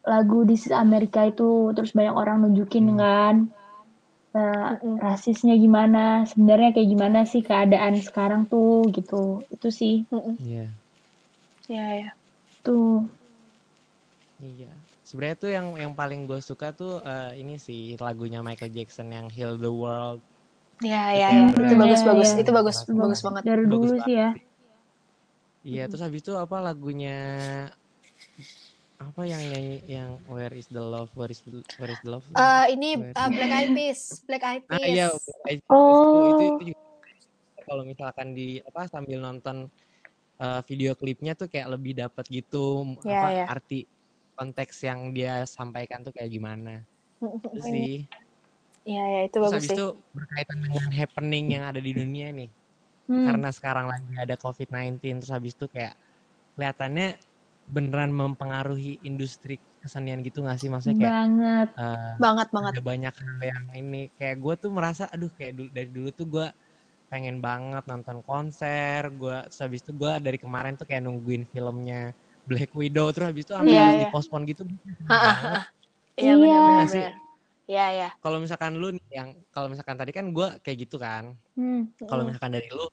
lagu 0.03 0.45
This 0.45 0.67
is 0.67 0.75
America 0.75 1.25
itu 1.25 1.73
terus 1.73 1.93
banyak 1.93 2.13
orang 2.13 2.43
nunjukin 2.43 2.89
Hmm. 2.91 2.99
kan 2.99 3.35
eh, 4.37 4.69
Mm-mm. 4.79 4.95
rasisnya 5.07 5.55
gimana 5.65 5.99
sebenarnya 6.31 6.71
kayak 6.75 6.89
gimana 6.95 7.19
sih 7.33 7.43
keadaan 7.49 7.95
sekarang 8.07 8.43
tuh 8.53 8.87
gitu 8.97 9.43
itu 9.55 9.69
sih 9.81 9.95
Mm-mm. 10.13 10.35
Iya. 10.39 10.65
ya 11.71 11.85
ya 12.03 12.11
tuh 12.67 13.07
Iya. 14.41 14.73
Sebenarnya 15.05 15.37
tuh 15.43 15.51
yang 15.53 15.67
yang 15.77 15.93
paling 16.01 16.21
gue 16.25 16.41
suka 16.41 16.73
tuh 16.73 17.03
eh, 17.05 17.37
ini 17.43 17.55
sih 17.67 17.81
lagunya 18.01 18.41
Michael 18.47 18.73
Jackson 18.73 19.09
yang 19.13 19.27
Heal 19.29 19.55
the 19.61 19.69
World. 19.69 20.21
ya 20.81 21.13
Itu 21.13 21.21
ya 21.21 21.29
yang 21.29 21.47
ya. 21.53 21.61
itu 21.61 21.75
bagus 21.77 22.01
Iya, 22.01 22.09
bagus 22.09 22.29
iya. 22.33 22.41
itu 22.41 22.51
bagus 22.59 22.77
Bagus 22.89 22.99
bagus 23.03 23.21
banget. 23.27 23.43
dari 23.45 23.65
Bagus 23.69 23.73
dulu 23.75 23.87
banget 23.93 24.05
sih 24.09 24.15
ya 24.17 24.31
Iya, 25.61 25.83
terus 25.93 26.03
habis 26.07 26.21
itu 26.25 26.33
apa 26.41 26.57
lagunya 26.65 27.17
apa 29.01 29.25
yang 29.25 29.41
nyanyi 29.41 29.81
yang 29.89 30.21
Where 30.29 30.53
is 30.53 30.69
the 30.69 30.85
love? 30.85 31.09
Where 31.17 31.33
is 31.33 31.41
the, 31.41 31.65
where 31.81 31.89
is 31.89 32.01
the 32.05 32.11
love? 32.13 32.25
Eh, 32.37 32.67
ini 32.77 33.01
eh, 33.01 33.29
Black 33.33 33.53
Eyed 33.57 33.71
Peas 33.73 34.01
Black 34.29 34.45
Eyed 34.45 34.65
Ah 34.69 34.77
Peas 34.77 34.93
iya, 34.93 35.07
itu, 35.09 35.33
itu, 35.57 35.65
Oh. 35.73 36.29
itu, 36.29 36.45
itu 36.45 36.63
juga 36.77 36.85
kalau 37.65 37.83
misalkan 37.87 38.35
di 38.37 38.61
apa 38.61 38.91
sambil 38.93 39.25
nonton 39.25 39.73
eh, 40.37 40.61
video 40.69 40.93
klipnya 40.93 41.33
tuh 41.33 41.49
kayak 41.49 41.73
lebih 41.73 41.97
dapat 41.97 42.29
gitu 42.29 42.99
Iya, 43.01 43.17
apa 43.17 43.29
iya. 43.33 43.45
arti 43.49 43.81
konteks 44.37 44.77
yang 44.85 45.17
dia 45.17 45.45
sampaikan 45.49 46.05
tuh 46.05 46.13
kayak 46.13 46.29
gimana. 46.29 46.85
Itu 47.21 47.61
sih. 47.61 48.05
Iya 48.85 49.05
ya 49.05 49.21
itu 49.29 49.37
Terus 49.37 49.45
bagus 49.49 49.57
habis 49.61 49.69
sih 49.69 49.77
itu 49.77 49.87
berkaitan 50.17 50.59
dengan 50.65 50.89
happening 50.93 51.45
yang 51.57 51.65
ada 51.69 51.81
di 51.81 51.93
dunia 51.93 52.33
nih. 52.33 52.51
Hmm. 53.09 53.27
Karena 53.29 53.49
sekarang 53.53 53.87
lagi 53.89 54.13
ada 54.17 54.37
COVID-19 54.41 55.25
terus 55.25 55.33
habis 55.33 55.53
itu 55.53 55.69
kayak 55.69 55.97
kelihatannya 56.57 57.21
beneran 57.71 58.11
mempengaruhi 58.13 58.99
industri 59.07 59.57
kesenian 59.83 60.21
gitu 60.27 60.43
gak 60.45 60.59
sih? 60.61 60.69
Maksudnya 60.69 60.97
kayak 60.99 61.15
banget 61.15 61.69
eh, 61.79 62.13
banget 62.21 62.49
banget 62.55 62.73
ada 62.77 62.83
banyak 62.85 63.15
hal 63.15 63.39
yang 63.41 63.65
ini 63.75 64.03
kayak 64.19 64.37
gue 64.43 64.55
tuh 64.61 64.71
merasa 64.75 65.03
aduh 65.09 65.31
kayak 65.33 65.53
dulu, 65.57 65.69
dari 65.73 65.89
dulu 65.91 66.09
tuh 66.13 66.27
gue 66.29 66.47
pengen 67.11 67.37
banget 67.43 67.83
nonton 67.91 68.19
konser 68.23 69.01
gue 69.11 69.37
habis 69.49 69.81
itu 69.83 69.93
gue 69.95 70.13
dari 70.23 70.39
kemarin 70.39 70.75
tuh 70.79 70.87
kayak 70.87 71.03
nungguin 71.07 71.43
filmnya 71.51 72.15
Black 72.47 72.71
Widow 72.75 73.11
terus 73.15 73.27
habis 73.31 73.45
itu 73.47 73.55
Iya, 73.55 73.61
harus 73.63 73.95
iya. 73.99 74.03
dipospon 74.07 74.41
gitu 74.47 74.63
Ha, 75.11 75.17
ha, 75.17 75.33
banget. 75.33 75.35
ha. 75.43 75.61
iya 76.21 76.33
Iya. 76.39 76.39
benar 76.39 76.59
Iya 76.61 76.87
sih. 76.87 77.03
benar. 77.03 77.15
iya 77.71 77.87
ya 77.95 78.09
kalau 78.23 78.39
misalkan 78.43 78.73
lu 78.79 78.89
nih 78.95 79.07
yang 79.15 79.29
kalau 79.55 79.67
misalkan 79.71 79.97
tadi 79.99 80.13
kan 80.15 80.27
gue 80.35 80.49
kayak 80.63 80.79
gitu 80.87 80.97
kan 80.99 81.35
Hmm. 81.59 81.91
kalau 82.07 82.23
Mm. 82.23 82.29
misalkan 82.31 82.53
dari 82.55 82.69
lu 82.71 82.87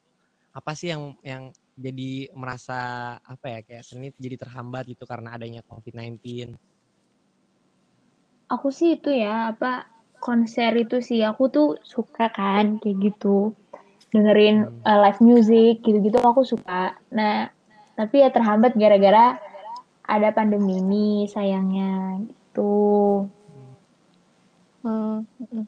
apa 0.54 0.72
sih 0.74 0.88
yang 0.94 1.14
yang 1.22 1.44
jadi 1.78 2.34
merasa 2.34 2.80
apa 3.22 3.46
ya 3.54 3.60
kayak 3.62 3.86
seni 3.86 4.10
jadi 4.18 4.36
terhambat 4.42 4.90
gitu 4.90 5.06
karena 5.06 5.38
adanya 5.38 5.62
COVID-19 5.70 6.18
aku 8.48 8.72
sih 8.72 8.96
itu 8.96 9.12
ya 9.12 9.52
apa 9.52 9.88
konser 10.18 10.74
itu 10.76 11.04
sih. 11.04 11.22
Aku 11.24 11.52
tuh 11.52 11.78
suka 11.84 12.32
kan 12.32 12.80
kayak 12.82 13.12
gitu. 13.12 13.54
Dengerin 14.12 14.66
Hmm. 14.66 14.82
uh, 14.88 15.00
live 15.04 15.22
music 15.22 15.84
gitu-gitu 15.84 16.18
aku 16.24 16.48
suka. 16.48 16.96
Nah 17.12 17.52
tapi 17.98 18.24
ya 18.24 18.30
terhambat 18.32 18.78
gara-gara 18.78 19.38
ada 20.08 20.30
pandemi 20.32 20.80
ini 20.80 21.08
sayangnya 21.28 22.24
gitu. 22.24 23.28
Hmm, 24.86 25.28
mm-mm. 25.42 25.66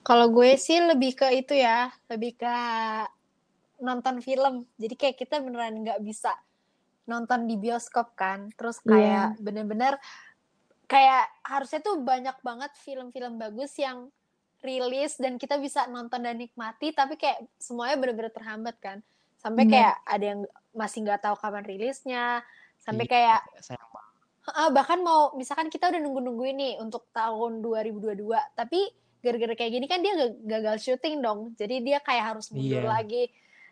Kalau 0.00 0.32
gue 0.32 0.56
sih 0.56 0.80
lebih 0.80 1.12
ke 1.12 1.28
itu 1.36 1.52
ya, 1.52 1.92
lebih 2.08 2.40
ke 2.40 2.56
nonton 3.78 4.18
film. 4.18 4.66
Jadi 4.74 4.94
kayak 4.94 5.16
kita 5.16 5.38
beneran 5.38 5.80
nggak 5.80 6.00
bisa 6.00 6.34
nonton 7.04 7.46
di 7.46 7.56
bioskop 7.56 8.12
kan. 8.12 8.50
Terus 8.54 8.82
Iya. 8.82 8.90
kayak 8.90 9.28
bener-bener 9.38 9.94
kayak 10.84 11.24
harusnya 11.42 11.80
tuh 11.80 12.00
banyak 12.00 12.36
banget 12.40 12.72
film-film 12.76 13.36
bagus 13.36 13.76
yang 13.76 14.08
rilis 14.58 15.14
dan 15.16 15.38
kita 15.38 15.56
bisa 15.56 15.86
nonton 15.86 16.20
dan 16.20 16.34
nikmati. 16.34 16.90
Tapi 16.90 17.14
kayak 17.14 17.46
semuanya 17.56 17.96
bener-bener 17.96 18.32
terhambat 18.32 18.76
kan. 18.78 18.98
Sampai 19.38 19.64
Bener. 19.64 19.72
kayak 19.78 19.94
ada 20.04 20.24
yang 20.26 20.40
masih 20.72 20.98
nggak 21.06 21.22
tahu 21.22 21.36
kapan 21.38 21.62
rilisnya. 21.62 22.42
Sampai 22.78 23.06
Iya, 23.06 23.12
kayak 23.12 23.40
Ah, 24.48 24.72
bahkan 24.72 24.96
mau 24.98 25.36
misalkan 25.36 25.68
kita 25.68 25.92
udah 25.92 26.00
nunggu-nungguin 26.00 26.56
nih 26.56 26.74
untuk 26.80 27.04
tahun 27.12 27.60
2022, 27.60 28.40
tapi 28.56 28.80
gara-gara 29.20 29.52
kayak 29.52 29.72
gini 29.76 29.84
kan 29.84 30.00
dia 30.00 30.16
ga- 30.16 30.40
gagal 30.56 30.76
syuting 30.80 31.20
dong. 31.20 31.52
Jadi 31.52 31.84
dia 31.84 32.00
kayak 32.00 32.32
harus 32.32 32.48
mundur 32.48 32.80
Iya. 32.80 32.88
lagi 32.88 33.28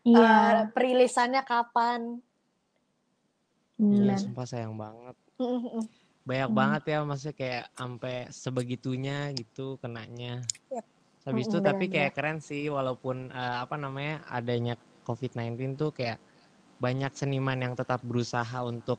iya 0.08 0.22
eh, 0.22 0.58
perilisannya 0.74 1.42
kapan. 1.50 2.00
Iya, 3.76 3.90
bener. 3.92 4.20
sumpah 4.22 4.46
sayang 4.50 4.74
banget 4.82 5.16
banyak 6.26 6.50
Hmm. 6.50 6.56
banget 6.58 6.82
ya 6.90 6.98
maksudnya 7.06 7.36
kayak 7.38 7.64
sampai 7.78 8.14
sebegitunya 8.34 9.30
gitu 9.38 9.78
kenanya. 9.78 10.42
Yap. 10.74 10.84
Habis 11.26 11.46
itu 11.46 11.58
Mm-mm, 11.58 11.66
tapi 11.68 11.84
kayak 11.86 12.12
keren 12.18 12.38
sih 12.42 12.66
walaupun 12.66 13.30
eh, 13.30 13.56
apa 13.62 13.78
namanya 13.78 14.26
adanya 14.26 14.74
COVID-19 15.06 15.78
tuh 15.78 15.90
kayak 15.94 16.18
banyak 16.82 17.12
seniman 17.14 17.58
yang 17.62 17.74
tetap 17.78 18.02
berusaha 18.02 18.58
untuk 18.66 18.98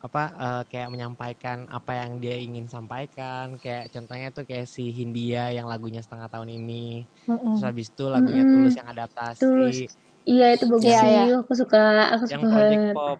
apa 0.00 0.22
eh, 0.32 0.62
kayak 0.72 0.88
menyampaikan 0.88 1.68
apa 1.68 1.92
yang 1.92 2.16
dia 2.24 2.40
ingin 2.40 2.64
sampaikan 2.64 3.60
kayak 3.60 3.92
contohnya 3.92 4.32
tuh 4.32 4.48
kayak 4.48 4.64
si 4.64 4.88
Hindia 4.88 5.52
yang 5.52 5.68
lagunya 5.68 6.00
setengah 6.00 6.32
tahun 6.32 6.56
ini 6.56 7.04
Mm-mm. 7.28 7.60
terus 7.60 7.64
habis 7.68 7.86
itu 7.92 8.04
lagunya 8.08 8.42
Mm-mm. 8.48 8.54
Tulus 8.64 8.74
yang 8.80 8.88
adaptasi 8.88 9.40
Tulus. 9.44 9.76
iya 10.24 10.46
itu 10.56 10.64
bagus 10.72 10.88
sih 10.88 11.12
iya. 11.12 11.24
aku 11.36 11.52
suka 11.52 11.82
aku 12.16 12.24
yang 12.32 12.42
suka 12.42 12.52
Project 12.56 12.80
banget 12.80 12.96
Pop 12.96 13.18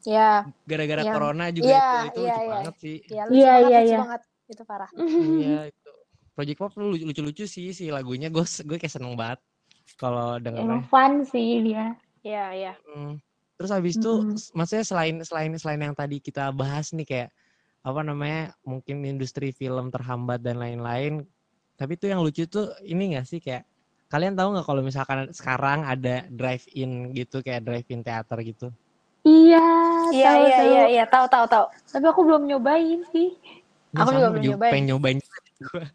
Ya, 0.00 0.48
gara-gara 0.64 1.04
Yang- 1.04 1.12
corona 1.12 1.44
juga 1.52 1.76
iya, 1.76 1.84
itu 2.08 2.08
itu 2.08 2.20
iya, 2.24 2.32
lucu 2.32 2.40
iya. 2.40 2.48
banget 2.56 2.74
sih 2.80 2.96
ya 3.04 3.22
lucu 3.28 3.36
Iya, 3.36 3.52
banget, 3.52 3.68
iya, 3.68 3.80
iya. 3.84 3.98
banget. 4.00 4.20
Itu 4.48 4.62
parah. 4.64 4.90
iya 5.20 5.60
itu 5.68 5.90
Project 6.32 6.58
Pop 6.62 6.72
lucu-lucu 6.80 7.44
sih 7.44 7.66
si 7.76 7.84
lagunya 7.92 8.32
gue 8.32 8.40
gue 8.40 8.78
kayak 8.80 8.94
seneng 8.96 9.12
banget 9.12 9.44
kalau 10.00 10.40
emang 10.40 10.40
dengernya 10.40 10.80
fun 10.88 11.12
sih 11.28 11.60
dia 11.60 11.98
Iya, 12.24 12.44
iya. 12.56 12.72
Hmm. 12.88 13.20
Terus 13.60 13.76
habis 13.76 14.00
itu 14.00 14.08
Mm-mm. 14.08 14.40
s- 14.40 14.56
maksudnya 14.56 14.88
selain 14.88 15.20
selain 15.20 15.52
selain 15.60 15.84
yang 15.84 15.92
tadi 15.92 16.16
kita 16.16 16.48
bahas 16.48 16.96
nih 16.96 17.04
kayak 17.04 17.28
apa 17.84 18.00
namanya 18.00 18.56
mungkin 18.64 19.04
industri 19.04 19.52
film 19.52 19.92
terhambat 19.92 20.40
dan 20.40 20.56
lain-lain 20.56 21.28
tapi 21.76 22.00
tuh 22.00 22.08
yang 22.08 22.24
lucu 22.24 22.48
tuh 22.48 22.72
ini 22.88 23.20
gak 23.20 23.28
sih 23.28 23.36
kayak 23.36 23.68
kalian 24.08 24.32
tahu 24.32 24.56
nggak 24.56 24.64
kalau 24.64 24.80
misalkan 24.80 25.28
sekarang 25.36 25.84
ada 25.84 26.24
drive-in 26.32 27.12
gitu 27.12 27.44
kayak 27.44 27.68
drive-in 27.68 28.00
teater 28.00 28.40
gitu 28.40 28.72
iya 29.28 29.60
Iya, 30.08 30.24
tahu 30.32 30.42
iya, 30.48 30.56
tahu 30.56 30.70
iya, 30.72 30.84
iya, 30.88 31.04
tahu 31.04 31.26
tahu 31.28 31.44
tahu. 31.52 31.64
tapi 31.92 32.04
aku 32.08 32.20
belum 32.24 32.48
nyobain 32.48 33.04
sih 33.12 33.36
Nah, 33.92 34.06
Aku 34.06 34.16
juga 34.16 34.30
belum 34.32 34.44
nyobain. 34.56 34.72
pengen 34.72 34.86
nyobain 34.96 35.18
juga 35.20 35.38
gua. 35.68 35.86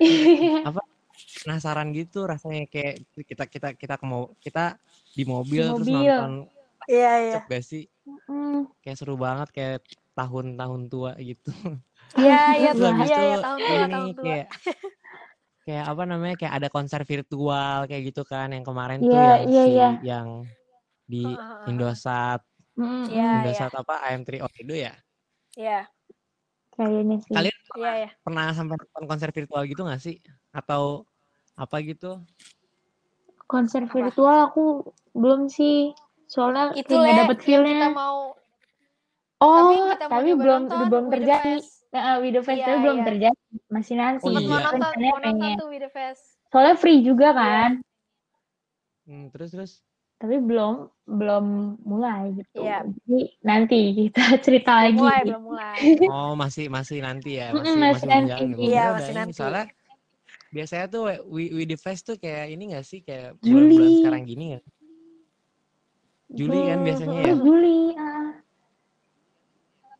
penasaran 1.44 1.88
gitu 1.94 2.26
rasanya 2.26 2.66
kayak 2.66 3.04
kita 3.14 3.44
kita 3.46 3.68
kita 3.78 3.94
ke 4.00 4.04
mau 4.04 4.32
kita 4.42 4.76
di 5.14 5.24
mobil, 5.24 5.64
terus 5.76 5.86
mobil. 5.88 6.08
nonton 6.12 6.32
Iya, 6.88 7.10
iya. 7.20 7.32
cep 7.36 7.44
gak 7.52 7.64
sih 7.64 7.84
Hmm, 8.28 8.64
kayak 8.80 8.96
seru 8.96 9.20
banget 9.20 9.48
kayak 9.52 9.84
tahun-tahun 10.16 10.82
tua 10.88 11.12
gitu 11.20 11.52
Iya, 12.16 12.40
iya, 12.60 12.70
tuh. 12.72 12.88
Iya, 13.04 13.18
iya, 13.20 13.36
tahun 13.44 13.60
tua, 13.60 13.76
ini 13.76 13.92
tahun 13.92 14.08
tua. 14.16 14.24
kayak 14.24 14.46
kayak 15.68 15.84
apa 15.84 16.02
namanya 16.08 16.34
kayak 16.40 16.54
ada 16.56 16.68
konser 16.72 17.04
virtual 17.04 17.84
kayak 17.84 18.02
gitu 18.08 18.24
kan 18.24 18.48
yang 18.56 18.64
kemarin 18.64 19.04
tuh 19.04 19.12
Iya, 19.12 19.28
yang 19.36 19.44
iya, 19.52 19.62
si 19.64 19.70
iya. 19.76 19.90
yang 20.00 20.28
di 21.04 21.24
heeh. 21.28 21.68
Indosat 21.68 22.40
mm, 22.80 23.04
Iya, 23.12 23.26
mm, 23.28 23.36
Indosat 23.44 23.72
apa 23.76 23.94
AM3 24.08 24.28
Oredo 24.48 24.72
ya 24.76 24.94
Iya, 25.60 25.80
kayaknya 26.72 27.16
sih 27.20 27.32
kalian 27.36 27.58
iya, 27.76 27.92
iya. 28.04 28.10
pernah 28.24 28.46
sampai 28.56 28.80
nonton 28.80 29.04
konser 29.04 29.30
virtual 29.36 29.62
gitu 29.68 29.84
gak 29.84 30.00
sih 30.00 30.16
atau 30.56 31.04
apa 31.60 31.76
gitu 31.84 32.24
konser 33.44 33.84
virtual 33.88 34.48
aku 34.48 34.88
belum 35.12 35.52
sih 35.52 35.92
soalnya 36.28 36.76
Itu 36.76 36.92
nggak 36.92 37.16
dapet 37.24 37.38
feelnya 37.40 37.74
kita 37.74 37.88
mau 37.96 38.36
oh 39.40 39.56
tapi 39.96 40.06
tapi 40.12 40.30
belum 40.36 40.60
nonton 40.68 40.86
belum 40.86 41.04
With 41.08 41.10
the 41.10 41.16
terjadi. 41.24 41.54
Nah, 41.88 42.20
Widow 42.20 42.44
Fest 42.44 42.60
Iya, 42.60 42.66
tapi 42.68 42.78
belum 42.84 42.98
iya. 43.00 43.06
terjadi, 43.08 43.42
masih 43.72 43.94
nanti. 43.96 44.20
Oh, 44.20 44.28
Sempet 44.28 44.42
iya. 44.44 44.50
mau 44.52 44.58
nonton, 44.60 44.76
Rencananya 44.76 45.08
mau 45.08 45.18
nonton 45.24 45.24
pengen. 45.40 45.56
With 45.72 45.84
the. 45.88 46.20
Soalnya 46.52 46.74
free 46.76 47.00
juga 47.00 47.28
kan, 47.32 47.70
Hmm, 49.08 49.24
terus 49.32 49.50
terus. 49.56 49.72
tapi 50.18 50.36
belum 50.36 50.74
belum 51.08 51.44
mulai 51.80 52.36
gitu. 52.36 52.60
Iya. 52.60 52.84
Jadi 52.84 53.20
nanti 53.40 53.78
kita 53.96 54.20
cerita 54.44 54.72
Belum 54.76 54.84
lagi. 54.84 54.98
mulai, 55.00 55.20
belum 55.24 55.42
mulai. 55.48 55.76
Oh, 56.12 56.36
masih 56.36 56.68
masih 56.68 57.00
nanti 57.00 57.40
ya, 57.40 57.56
masih 57.56 57.72
masih 57.72 57.80
masih 57.80 58.04
nanti. 58.04 58.42
ya. 58.44 58.56
Iya, 58.60 58.84
masih 58.92 59.14
nanti. 59.16 59.32
Soalnya 59.32 59.64
biasanya 60.52 60.86
tuh 60.92 61.00
we, 61.24 61.48
we 61.56 61.64
the 61.64 61.80
fest 61.80 62.04
tuh 62.04 62.20
kayak 62.20 62.52
ini 62.52 62.76
gak 62.76 62.84
sih 62.84 63.00
kayak 63.00 63.40
bulan-bulan 63.40 63.90
sekarang 64.04 64.22
gini 64.28 64.46
ya. 64.56 64.60
Juli 66.28 66.60
kan 66.68 66.78
Hmm, 66.78 66.86
biasanya 66.86 67.16
Oh, 67.16 67.24
ya. 67.24 67.34
Juli. 67.40 67.78
Ah, 67.96 68.30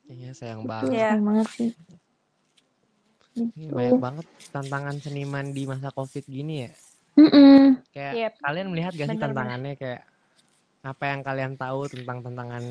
Iya, 0.08 0.30
sayang 0.32 0.64
betul, 0.64 0.68
banget. 0.72 0.88
Iya. 0.88 1.00
sayang 1.04 1.22
banget 1.24 1.48
sih. 1.52 1.70
Ini 3.38 3.64
Gitu. 3.68 3.72
banyak 3.72 3.98
banget 4.00 4.26
tantangan 4.50 4.96
seniman 4.98 5.46
di 5.52 5.62
masa 5.64 5.88
Covid 5.92 6.24
gini 6.24 6.64
ya. 6.64 6.72
Mm-mm. 7.16 7.80
Kayak 7.92 8.12
Yep. 8.14 8.32
kalian 8.40 8.68
melihat 8.72 8.92
gak 8.94 9.08
sih 9.08 9.16
Bener, 9.16 9.24
tantangannya 9.28 9.74
kayak 9.76 10.02
apa 10.84 11.04
yang 11.10 11.20
kalian 11.20 11.52
tahu 11.58 11.80
tentang 11.90 12.18
tantangan 12.24 12.64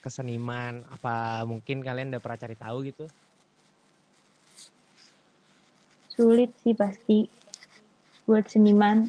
keseniman? 0.00 0.82
Apa 0.88 1.44
mungkin 1.46 1.84
kalian 1.84 2.10
udah 2.10 2.22
pernah 2.22 2.38
cari 2.40 2.56
tahu 2.56 2.76
gitu? 2.88 3.04
Sulit 6.10 6.50
sih 6.64 6.74
pasti 6.74 7.30
buat 8.26 8.44
seniman. 8.50 9.08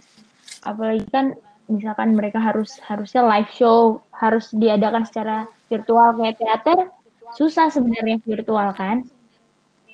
Apalagi 0.61 1.05
kan 1.09 1.33
misalkan 1.67 2.13
mereka 2.13 2.39
harus 2.39 2.79
harusnya 2.81 3.21
live 3.27 3.51
show, 3.51 4.01
harus 4.13 4.49
diadakan 4.51 5.03
secara 5.05 5.45
virtual 5.67 6.15
kayak 6.15 6.37
teater, 6.37 6.79
susah 7.33 7.69
sebenarnya 7.69 8.17
virtual 8.21 8.71
kan, 8.73 9.05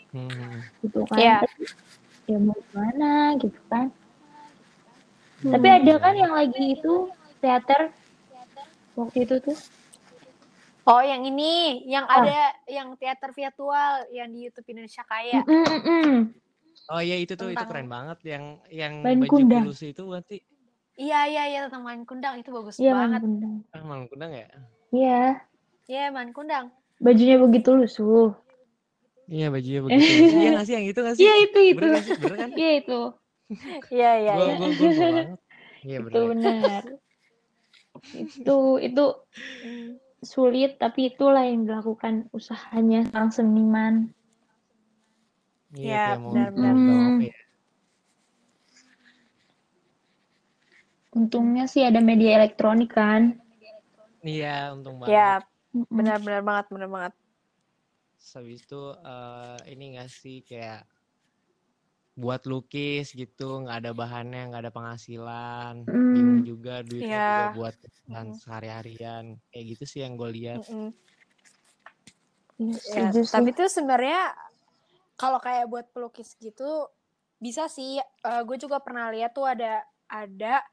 Hmm. 0.10 0.64
gitu 0.82 1.04
kan. 1.06 1.18
Iya. 1.20 1.38
Tapi, 1.44 1.64
ya 2.28 2.38
mau 2.40 2.58
gimana 2.72 3.12
gitu 3.38 3.60
kan. 3.68 3.88
Hmm. 5.44 5.52
Tapi 5.54 5.68
ada 5.70 5.94
kan 6.00 6.14
yang 6.18 6.34
lagi 6.34 6.80
itu 6.80 7.12
teater 7.38 7.94
waktu 8.96 9.18
itu 9.24 9.36
tuh. 9.44 9.58
Oh, 10.88 11.04
yang 11.04 11.28
ini, 11.28 11.84
yang 11.84 12.08
Ah. 12.08 12.24
ada 12.24 12.40
yang 12.66 12.96
teater 12.96 13.36
virtual 13.36 14.08
yang 14.10 14.32
di 14.32 14.48
YouTube 14.48 14.72
Indonesia 14.72 15.04
Kaya. 15.04 15.44
Mm-mm, 15.44 15.68
mm-mm. 15.68 16.12
Oh 16.88 17.04
iya 17.04 17.20
itu 17.20 17.36
tuh 17.36 17.52
itu 17.52 17.60
Tentang- 17.60 17.68
keren 17.68 17.90
banget 17.92 18.18
yang 18.24 18.44
yang 18.72 18.94
Main 19.04 19.20
baju 19.20 19.28
kundang. 19.28 19.68
tulus 19.68 19.84
itu 19.84 20.08
berarti 20.08 20.40
Iya, 20.98 21.20
iya, 21.30 21.42
iya 21.46 21.60
tentang 21.70 21.86
main 21.86 22.02
kundang 22.10 22.42
itu 22.42 22.50
bagus 22.50 22.82
Iya 22.82 22.92
banget. 22.98 23.22
Mas 23.22 23.30
Bundang. 23.30 23.56
ah 23.74 24.06
kundang 24.10 24.32
ya? 24.34 24.48
Iya, 24.90 25.22
Iya, 25.88 26.04
main 26.12 26.32
kundang. 26.34 26.74
bajunya 26.98 27.38
begitu 27.38 27.70
lusuh. 27.78 28.34
Iya 29.30 29.48
bajunya 29.54 29.82
begitu. 29.86 30.12
iya 30.42 30.50
nggak 30.58 30.66
sih 30.66 30.74
yang 30.74 30.86
itu 30.90 31.00
nggak 31.00 31.16
sih? 31.16 31.24
Iya 31.24 31.34
itu 31.46 31.60
itu. 31.62 31.78
Bener 31.78 31.90
nggak 31.94 32.04
sih? 32.04 32.16
Bener 32.18 32.38
kan? 32.42 32.50
Iya 32.58 32.72
itu. 32.82 33.00
Iya, 33.94 34.10
iya, 34.20 34.34
Gua 34.36 34.46
iya. 34.46 34.56
banget. 35.00 35.40
Iya 35.86 35.98
itu 36.02 36.20
bener. 36.20 36.26
benar. 36.34 36.84
itu 38.18 38.58
itu 38.82 39.06
sulit 40.26 40.72
tapi 40.82 41.14
itulah 41.14 41.44
yang 41.46 41.70
dilakukan 41.70 42.28
usahanya 42.34 43.06
seorang 43.08 43.32
seniman. 43.32 43.94
Iya 45.78 46.18
Iya, 46.18 46.20
mau 46.24 46.32
benar-benar. 46.34 46.74
Hmm. 46.76 47.20
ya? 47.22 47.38
Untungnya 51.18 51.66
sih 51.66 51.82
ada 51.82 51.98
media 51.98 52.38
elektronik 52.38 52.94
kan. 52.94 53.34
Iya 54.22 54.78
untung 54.78 55.02
banget. 55.02 55.14
Ya, 55.18 55.32
Mm-mm. 55.74 55.90
benar-benar 55.90 56.42
banget, 56.46 56.66
benar 56.70 56.90
banget. 56.94 57.14
Habis 58.38 58.62
itu 58.62 58.82
eh, 58.94 59.58
ini 59.74 59.98
nggak 59.98 60.10
sih 60.14 60.46
kayak 60.46 60.86
buat 62.18 62.50
lukis 62.50 63.14
gitu 63.14 63.62
nggak 63.62 63.78
ada 63.86 63.92
bahannya 63.94 64.50
nggak 64.50 64.62
ada 64.66 64.74
penghasilan 64.74 65.86
Mm. 65.86 66.14
bingung 66.18 66.42
juga 66.50 66.82
duitnya 66.82 67.22
Iya. 67.22 67.30
juga 67.30 67.46
buat 67.54 67.74
kebutuhan 67.78 68.28
Mm. 68.34 68.38
sehari-harian 68.42 69.26
kayak 69.54 69.66
gitu 69.78 69.84
sih 69.86 70.00
yang 70.02 70.18
gue 70.18 70.30
lihat 70.34 70.66
Mm-mm. 70.66 70.90
Iya, 72.58 72.74
Ya, 72.90 73.14
setuju 73.14 73.30
tapi 73.38 73.50
itu 73.54 73.64
sebenarnya 73.70 74.34
kalau 75.14 75.38
kayak 75.38 75.70
buat 75.70 75.86
pelukis 75.94 76.34
gitu 76.42 76.90
bisa 77.38 77.70
sih. 77.70 78.02
gue 78.26 78.58
juga 78.58 78.82
pernah 78.82 79.14
lihat 79.14 79.38
tuh 79.38 79.46
ada 79.46 79.86
ada 80.10 80.66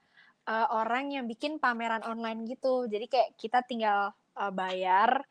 eh, 0.44 0.68
orang 0.70 1.12
yang 1.12 1.24
bikin 1.24 1.56
pameran 1.56 2.04
online 2.04 2.44
gitu. 2.44 2.84
Jadi 2.86 3.06
kayak 3.08 3.30
kita 3.36 3.64
tinggal 3.64 4.12
eh, 4.36 4.52
bayar, 4.52 5.24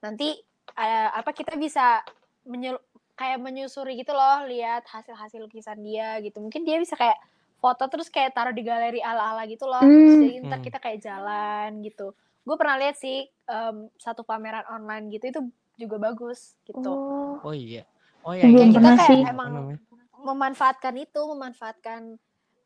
nanti 0.00 0.36
eh, 0.76 1.08
apa 1.10 1.32
kita 1.32 1.56
bisa 1.56 2.04
menyel- 2.44 2.82
kayak 3.18 3.42
menyusuri 3.42 3.98
gitu 3.98 4.14
loh, 4.14 4.46
lihat 4.46 4.86
hasil-hasil 4.86 5.42
lukisan 5.42 5.82
dia 5.82 6.22
gitu. 6.22 6.38
Mungkin 6.38 6.62
dia 6.62 6.78
bisa 6.78 6.94
kayak 6.94 7.18
foto 7.58 7.90
terus 7.90 8.06
kayak 8.06 8.30
taruh 8.30 8.54
di 8.54 8.62
galeri 8.62 9.02
ala-ala 9.02 9.42
gitu 9.50 9.66
loh. 9.66 9.82
Terus 9.82 10.14
Hmm. 10.14 10.22
jadi 10.22 10.34
ntar 10.46 10.58
Hmm. 10.62 10.66
kita 10.70 10.78
kayak 10.78 10.98
jalan 11.02 11.70
gitu. 11.82 12.14
Gue 12.46 12.56
pernah 12.56 12.78
lihat 12.78 12.96
sih 12.96 13.26
em, 13.26 13.76
satu 13.98 14.22
pameran 14.22 14.64
online 14.70 15.10
gitu 15.10 15.24
itu 15.28 15.40
juga 15.76 15.96
bagus 15.98 16.54
gitu. 16.64 16.90
Oh, 16.90 17.42
oh 17.42 17.54
iya 17.54 17.82
oh 18.22 18.32
yang 18.34 18.54
Belum 18.54 18.68
ini 18.70 18.74
pernah 18.74 18.94
apa 18.94 19.04
sih. 19.10 19.20
Emang- 19.26 19.78
memanfaatkan 20.18 20.94
itu, 20.98 21.20
memanfaatkan 21.30 22.18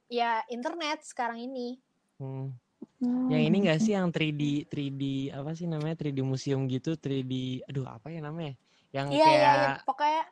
ya 0.09 0.41
internet 0.49 1.05
sekarang 1.05 1.41
ini. 1.41 1.81
Hmm. 3.03 3.27
Yang 3.27 3.43
ini 3.51 3.57
enggak 3.67 3.81
sih 3.83 3.93
yang 3.99 4.09
3D 4.15 4.71
3D 4.71 5.03
apa 5.35 5.51
sih 5.59 5.67
namanya 5.67 5.99
3D 5.99 6.23
museum 6.23 6.71
gitu 6.71 6.95
3D 6.95 7.67
aduh 7.67 7.87
apa 7.91 8.15
ya 8.15 8.23
namanya 8.23 8.55
yang 8.95 9.11
Iya 9.11 9.27
kayak 9.27 9.39
iya 9.43 9.53
iya, 9.59 9.73
pokoknya 9.83 10.23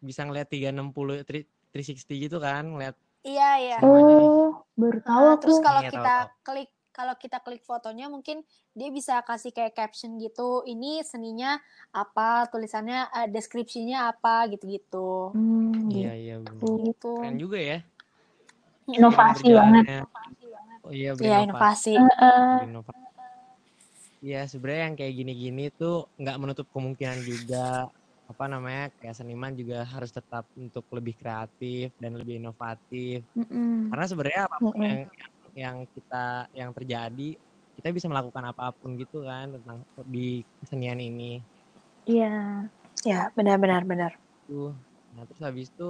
bisa 0.00 0.20
ngeliat 0.24 0.48
360 0.48 1.20
3- 1.24 1.48
360 1.72 2.24
gitu 2.24 2.36
kan 2.40 2.64
ngeliat 2.64 2.96
iya 3.24 3.50
iya. 3.60 3.78
Oh, 3.84 4.62
baru 4.76 5.00
tahu 5.00 5.24
Nah, 5.24 5.32
aku. 5.36 5.40
terus 5.44 5.58
kalau 5.60 5.80
Iya, 5.80 5.90
tahu, 5.90 5.96
kita 6.00 6.14
tahu. 6.16 6.28
klik 6.46 6.70
kalau 6.94 7.14
kita 7.18 7.38
klik 7.42 7.62
fotonya 7.66 8.06
mungkin 8.06 8.46
dia 8.70 8.88
bisa 8.94 9.18
kasih 9.26 9.50
kayak 9.50 9.74
caption 9.74 10.14
gitu. 10.22 10.62
Ini 10.62 11.02
seninya 11.02 11.58
apa, 11.90 12.46
tulisannya 12.46 13.10
eh, 13.10 13.28
deskripsinya 13.32 14.14
apa 14.14 14.46
gitu-gitu. 14.54 15.34
Hmm, 15.34 15.90
iya 15.90 16.14
gitu. 16.14 16.22
iya 16.22 16.34
bener. 16.38 16.78
Gitu. 16.94 17.12
keren 17.18 17.36
juga 17.40 17.58
ya 17.58 17.78
Inovasi 18.84 19.48
Cara 19.48 19.64
banget. 19.64 20.04
Oh 20.84 20.92
iya 20.92 21.10
Iya, 21.20 21.36
berinovasi 21.46 21.90
inovasi. 21.90 21.92
Heeh. 21.96 22.50
berinovasi 22.60 23.02
Iya 24.24 24.40
sebenarnya 24.48 24.82
yang 24.88 24.96
kayak 25.00 25.14
gini-gini 25.20 25.62
tuh 25.80 26.08
nggak 26.16 26.36
menutup 26.40 26.66
kemungkinan 26.72 27.18
juga 27.28 27.92
apa 28.24 28.44
namanya 28.48 28.88
kayak 28.96 29.14
seniman 29.20 29.52
juga 29.52 29.84
harus 29.84 30.10
tetap 30.16 30.48
untuk 30.56 30.84
lebih 30.96 31.12
kreatif 31.20 31.92
dan 32.00 32.16
lebih 32.16 32.40
inovatif 32.40 33.20
Mm-mm. 33.36 33.92
karena 33.92 34.04
sebenarnya 34.08 34.42
apa 34.48 34.58
pun 34.64 34.78
yang 34.80 35.00
yang 35.52 35.76
kita 35.92 36.24
yang 36.56 36.70
terjadi 36.72 37.28
kita 37.76 37.88
bisa 37.92 38.06
melakukan 38.08 38.44
apa 38.48 38.72
pun 38.80 38.96
gitu 38.96 39.28
kan 39.28 39.52
tentang 39.60 39.78
di 40.08 40.40
kesenian 40.64 41.00
ini 41.04 41.44
Iya. 42.08 42.68
Ya, 43.04 43.28
benar-benar 43.36 43.84
benar. 43.84 44.12
tuh 44.48 44.72
nah 45.14 45.22
terus 45.28 45.40
habis 45.46 45.68
itu 45.70 45.88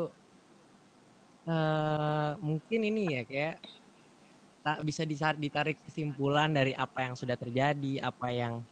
eh 1.49 2.31
mungkin 2.41 2.81
ini 2.89 3.01
ya 3.17 3.23
kayak 3.29 3.55
bisa 4.81 5.05
ditarik 5.37 5.77
kesimpulan 5.85 6.49
dari 6.49 6.73
apa 6.73 7.05
yang 7.05 7.15
sudah 7.15 7.37
terjadi 7.37 8.01
apa 8.01 8.33
yang 8.33 8.65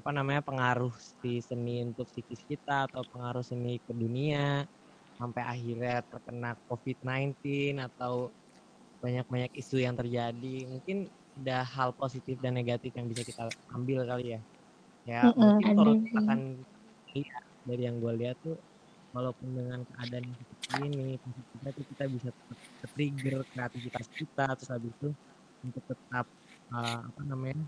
apa 0.00 0.16
namanya 0.16 0.40
pengaruh 0.40 0.96
si 0.96 1.44
seni 1.44 1.84
untuk 1.84 2.08
psikis 2.08 2.40
kita 2.48 2.88
atau 2.88 3.04
pengaruh 3.12 3.44
seni 3.44 3.76
ke 3.84 3.92
dunia 3.92 4.64
sampai 5.20 5.44
akhirnya 5.44 6.00
terkena 6.08 6.56
COVID-19 6.72 7.36
atau 7.76 8.32
banyak-banyak 9.04 9.52
isu 9.60 9.84
yang 9.84 9.92
terjadi. 9.92 10.64
Mungkin 10.64 11.12
ada 11.44 11.68
hal 11.68 11.92
positif 11.92 12.40
dan 12.40 12.56
negatif 12.56 12.96
yang 12.96 13.04
bisa 13.04 13.20
kita 13.20 13.52
ambil 13.76 14.08
kali 14.08 14.36
ya. 14.36 14.40
Ya 15.04 15.20
mungkin 15.36 15.76
kalau 15.76 15.92
misalkan 16.00 16.40
lihat 17.12 17.44
dari 17.68 17.82
yang 17.84 18.00
gue 18.00 18.12
lihat 18.24 18.36
tuh 18.40 18.56
walaupun 19.12 19.52
dengan 19.52 19.84
keadaan 19.84 20.24
yang 20.24 20.40
ini 20.78 21.18
tuh 21.18 21.84
kita 21.90 22.04
bisa 22.06 22.28
tetap 22.30 22.58
trigger 22.94 23.42
kreativitas 23.50 24.06
kita 24.14 24.46
terus 24.54 24.70
habis 24.70 24.92
itu 24.94 25.08
untuk 25.66 25.82
tetap 25.84 26.26
uh, 26.72 26.98
apa 27.04 27.22
namanya 27.26 27.60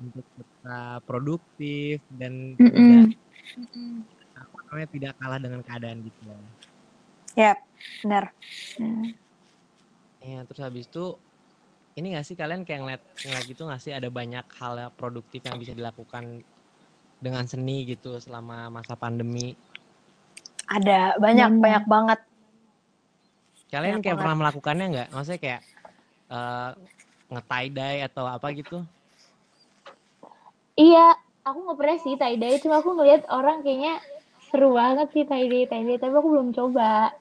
untuk 0.00 0.26
tetap 0.34 1.00
produktif 1.04 2.00
dan 2.16 2.56
Mm-mm. 2.56 2.80
tidak 2.80 3.04
apa 4.40 4.56
namanya 4.66 4.88
tidak 4.90 5.12
kalah 5.20 5.38
dengan 5.38 5.60
keadaan 5.62 5.98
gitu 6.02 6.20
ya. 6.24 6.38
Ya, 7.38 7.52
benar. 8.02 8.24
Nah, 8.82 9.14
Ya, 10.20 10.44
terus 10.44 10.60
habis 10.60 10.84
itu 10.84 11.16
ini 11.96 12.12
gak 12.12 12.28
sih 12.28 12.36
kalian 12.36 12.68
kayak 12.68 12.80
ngeliat, 12.84 13.02
ngeliat 13.24 13.44
gitu 13.48 13.64
gak 13.64 13.80
sih 13.80 13.92
ada 13.96 14.12
banyak 14.12 14.44
hal 14.60 14.76
yang 14.76 14.92
produktif 14.92 15.40
yang 15.48 15.56
bisa 15.56 15.72
dilakukan 15.72 16.44
dengan 17.20 17.44
seni 17.48 17.88
gitu 17.88 18.20
selama 18.20 18.68
masa 18.68 19.00
pandemi. 19.00 19.56
Ada 20.70 21.18
banyak 21.18 21.50
Banyak. 21.50 21.62
banyak 21.62 21.84
banget. 21.84 22.20
Kalian 23.68 23.98
Banyak 23.98 24.02
kayak 24.02 24.14
banget. 24.14 24.22
pernah 24.22 24.36
melakukannya 24.38 24.86
nggak? 24.88 25.08
Maksudnya 25.10 25.40
kayak 25.42 25.60
eh 26.30 26.70
nge-tie 27.30 27.68
dye 27.70 27.98
atau 28.06 28.24
apa 28.26 28.46
gitu? 28.54 28.78
Iya, 30.74 31.06
aku 31.42 31.58
nggak 31.66 31.78
pernah 31.78 31.96
sih 31.98 32.14
tie 32.14 32.34
dye, 32.34 32.58
cuma 32.58 32.78
aku 32.78 32.90
ngeliat 32.94 33.22
orang 33.28 33.60
kayaknya 33.60 33.98
seru 34.48 34.74
banget 34.74 35.06
sih 35.14 35.22
tie-dye 35.22 35.66
tie-dye 35.66 35.98
tapi 35.98 36.10
aku 36.10 36.28
belum 36.30 36.50
coba. 36.50 37.14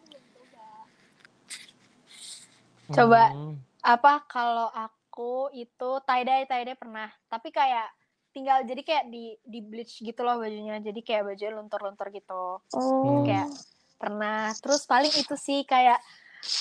Coba. 2.89 3.29
Hmm. 3.29 3.53
apa 3.79 4.25
kalau 4.25 4.67
aku 4.67 5.53
itu 5.53 5.89
tie 6.03 6.23
dye 6.25 6.43
tie 6.43 6.65
dye 6.65 6.75
pernah 6.75 7.07
tapi 7.27 7.47
kayak 7.47 7.85
tinggal 8.29 8.61
jadi 8.61 8.81
kayak 8.81 9.05
di 9.09 9.33
di 9.41 9.59
bleach 9.59 9.99
gitu 9.99 10.21
loh 10.21 10.37
bajunya 10.37 10.77
jadi 10.79 10.99
kayak 11.01 11.23
bajunya 11.25 11.53
luntur-luntur 11.55 12.07
gitu 12.09 12.61
Oh. 12.71 13.23
kayak 13.25 13.49
pernah 13.97 14.53
terus 14.55 14.85
paling 14.85 15.11
itu 15.11 15.35
sih 15.35 15.65
kayak 15.65 15.99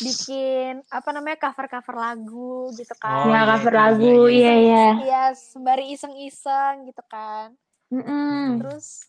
bikin 0.03 0.83
apa 0.91 1.09
namanya 1.15 1.39
cover 1.39 1.71
cover 1.71 1.95
lagu 1.95 2.75
gitu 2.75 2.91
Oh, 2.99 2.99
kan 2.99 3.31
ya 3.31 3.31
iya, 3.31 3.41
cover 3.47 3.73
itu 3.73 3.79
lagu, 3.79 4.11
juga, 4.11 4.33
iya 4.35 4.53
iya. 4.59 4.87
iya 4.99 5.23
sembari 5.33 5.95
iseng-iseng 5.95 6.89
gitu 6.89 7.03
kan 7.07 7.55
Mm-mm. 7.95 8.59
terus 8.59 9.07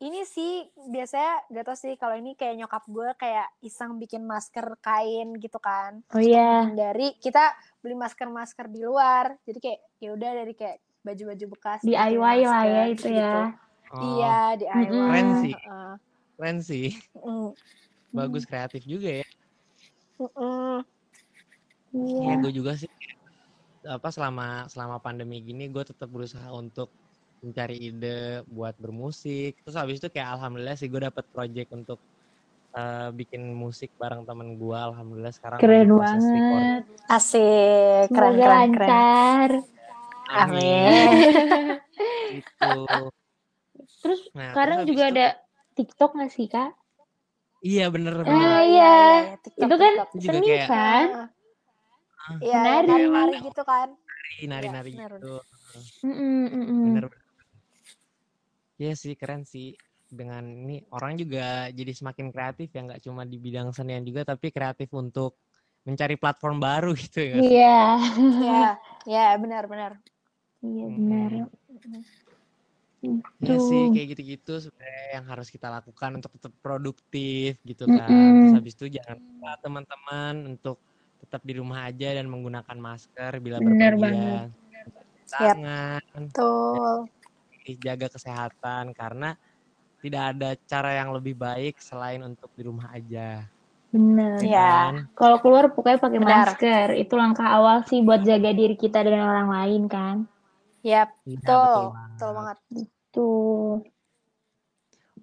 ini 0.00 0.24
sih 0.24 0.66
biasanya 0.90 1.48
gak 1.48 1.64
tau 1.64 1.76
sih 1.78 1.94
kalau 1.96 2.16
ini 2.16 2.34
kayak 2.34 2.58
nyokap 2.58 2.84
gue 2.88 3.08
kayak 3.14 3.48
iseng 3.60 3.96
bikin 3.96 4.24
masker 4.24 4.66
kain 4.80 5.36
gitu 5.38 5.56
kan 5.60 6.00
Oh 6.10 6.20
iya. 6.20 6.72
dari 6.72 7.14
kita 7.20 7.52
beli 7.80 7.94
masker-masker 7.94 8.68
di 8.68 8.80
luar 8.80 9.36
jadi 9.44 9.58
kayak 9.60 9.80
ya 10.00 10.10
udah 10.12 10.30
dari 10.32 10.52
kayak 10.52 10.80
baju-baju 11.04 11.44
bekas 11.52 11.80
DIY 11.84 12.16
bikin 12.16 12.48
lah 12.48 12.64
ya 12.64 12.82
itu 12.88 13.06
gitu-gitu. 13.06 13.20
ya. 13.20 13.44
Oh, 13.92 14.00
iya 14.02 14.36
DIY. 14.56 14.88
Keren 14.88 15.28
sih. 15.38 15.54
Heeh. 15.54 15.92
Keren 16.34 16.58
sih. 16.64 16.88
Mm, 17.14 17.48
Bagus 18.14 18.44
kreatif 18.48 18.82
juga 18.88 19.22
ya. 19.22 19.26
mm-mm. 20.18 20.80
Iya. 21.94 22.18
Iya, 22.26 22.34
gue 22.42 22.52
juga 22.56 22.72
sih 22.74 22.90
apa 23.84 24.08
selama 24.08 24.64
selama 24.72 24.96
pandemi 24.96 25.44
gini 25.44 25.68
gue 25.68 25.84
tetap 25.84 26.08
berusaha 26.08 26.48
untuk 26.56 26.88
mencari 27.44 27.76
ide 27.76 28.40
buat 28.48 28.72
bermusik. 28.80 29.60
Terus 29.60 29.76
habis 29.76 30.00
itu 30.00 30.08
kayak 30.08 30.40
alhamdulillah 30.40 30.74
sih 30.80 30.88
gue 30.88 31.04
dapet 31.04 31.22
project 31.28 31.68
untuk 31.76 32.00
eh, 32.72 33.12
bikin 33.12 33.52
musik 33.52 33.92
bareng 34.00 34.24
temen 34.24 34.56
gue. 34.56 34.78
Alhamdulillah 34.78 35.34
sekarang 35.36 35.60
Keren 35.60 35.90
banget. 36.00 36.82
asik 37.12 38.08
keren 38.08 38.32
Semoga 38.40 38.46
keren 38.48 38.70
keren. 38.72 39.50
Amin 40.28 40.90
Gitu. 42.34 42.74
Terus 44.00 44.20
Nah, 44.32 44.50
sekarang 44.52 44.78
juga 44.84 45.04
itu- 45.06 45.12
ada 45.14 45.26
TikTok 45.74 46.10
nggak 46.14 46.32
sih 46.32 46.46
kak? 46.46 46.70
Iya 47.60 47.88
bener 47.88 48.14
Ah, 48.20 48.24
bener. 48.26 48.58
iya. 48.66 48.94
TikTok, 49.40 49.64
Itu 49.64 49.74
kan 49.76 49.92
TikTok. 49.94 50.08
Itu 50.10 50.18
juga 50.20 50.32
seni 50.36 50.48
kayak- 50.48 50.68
kan? 50.68 51.06
Ah, 52.24 52.36
iya 52.40 52.56
Menari. 52.58 52.86
nari-nari 52.88 53.36
gitu 53.44 53.62
kan 53.62 53.88
Nari-nari 54.44 54.90
Iya, 54.90 54.96
bener. 54.96 55.10
gitu. 55.20 55.34
Mm-mm, 56.02 56.44
mm-mm. 56.48 56.80
Bener 56.88 57.04
bener. 57.08 57.24
Iya 58.80 58.92
sih 58.96 59.12
keren 59.14 59.42
sih. 59.44 59.76
Dengan 60.08 60.46
ini 60.46 60.78
orang 60.90 61.18
juga 61.18 61.68
jadi 61.70 61.90
semakin 61.90 62.30
kreatif 62.30 62.70
ya 62.70 62.80
nggak 62.84 63.02
cuma 63.02 63.26
di 63.26 63.36
bidang 63.36 63.70
senian 63.70 64.02
juga 64.02 64.22
tapi 64.24 64.50
kreatif 64.50 64.86
untuk 64.94 65.38
mencari 65.82 66.14
platform 66.16 66.58
baru 66.58 66.90
gitu 66.94 67.20
ya. 67.20 67.36
Iya. 67.38 67.78
iya 68.40 68.62
iya 69.04 69.24
benar-benar 69.36 69.98
Iya 70.64 70.84
benar. 70.96 71.30
Iya 73.44 73.56
Gitu. 73.60 73.66
sih 73.68 73.82
kayak 73.92 74.06
gitu-gitu 74.16 74.52
sebenarnya 74.64 75.06
yang 75.20 75.24
harus 75.28 75.48
kita 75.52 75.66
lakukan 75.68 76.10
untuk 76.16 76.30
tetap 76.38 76.52
produktif 76.64 77.50
gitu 77.68 77.84
kan. 77.92 78.08
Mm-mm. 78.08 78.38
Terus 78.40 78.52
habis 78.56 78.72
itu 78.78 78.86
jangan 78.96 79.16
lupa 79.20 79.50
teman-teman 79.60 80.34
untuk 80.56 80.76
tetap 81.20 81.40
di 81.48 81.52
rumah 81.60 81.80
aja 81.88 82.08
dan 82.16 82.26
menggunakan 82.32 82.76
masker 82.80 83.32
bila 83.44 83.58
berpergian. 83.60 84.48
Siap. 85.28 85.56
Tangan, 85.56 86.00
betul 86.14 87.08
jaga 87.80 88.12
kesehatan 88.12 88.92
karena 88.92 89.32
tidak 90.04 90.36
ada 90.36 90.48
cara 90.68 90.90
yang 91.00 91.16
lebih 91.16 91.32
baik 91.32 91.80
selain 91.80 92.20
untuk 92.20 92.52
di 92.52 92.62
rumah 92.68 92.92
aja. 92.92 93.48
Benar. 93.88 94.36
ya 94.42 94.44
Iya. 94.44 94.68
kan? 94.68 94.94
Kalau 95.16 95.36
keluar 95.40 95.64
pokoknya 95.72 95.98
pakai 96.02 96.20
Benar. 96.20 96.46
masker. 96.52 96.88
Itu 97.00 97.14
langkah 97.16 97.48
awal 97.48 97.86
sih 97.88 98.04
buat 98.04 98.20
jaga 98.26 98.50
diri 98.52 98.76
kita 98.76 99.00
dan 99.00 99.22
orang 99.24 99.48
lain 99.48 99.82
kan. 99.88 100.16
Yap, 100.84 101.16
Iya, 101.24 101.40
betul, 101.40 101.56
banget. 101.64 102.12
betul 102.12 102.30
banget. 102.36 102.58
Tuh. 103.08 103.74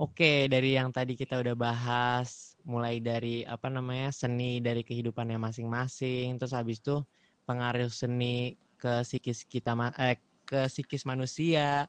Oke, 0.01 0.49
dari 0.49 0.73
yang 0.73 0.89
tadi 0.89 1.13
kita 1.13 1.37
udah 1.37 1.53
bahas, 1.53 2.57
mulai 2.65 2.97
dari 2.97 3.45
apa 3.45 3.69
namanya 3.69 4.09
seni 4.09 4.57
dari 4.57 4.81
kehidupannya 4.81 5.37
masing-masing, 5.37 6.41
terus 6.41 6.57
habis 6.57 6.81
itu 6.81 7.05
pengaruh 7.45 7.93
seni 7.93 8.57
ke 8.81 9.05
psikis 9.05 9.45
kita, 9.45 9.77
eh, 10.01 10.17
ke 10.49 10.65
psikis 10.65 11.05
manusia, 11.05 11.85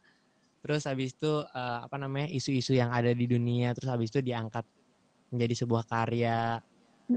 terus 0.60 0.84
habis 0.84 1.16
itu 1.16 1.40
eh, 1.40 1.78
apa 1.88 1.96
namanya 1.96 2.28
isu-isu 2.28 2.76
yang 2.76 2.92
ada 2.92 3.16
di 3.16 3.24
dunia, 3.24 3.72
terus 3.72 3.88
habis 3.88 4.12
itu 4.12 4.20
diangkat 4.20 4.68
menjadi 5.32 5.64
sebuah 5.64 5.88
karya, 5.88 6.60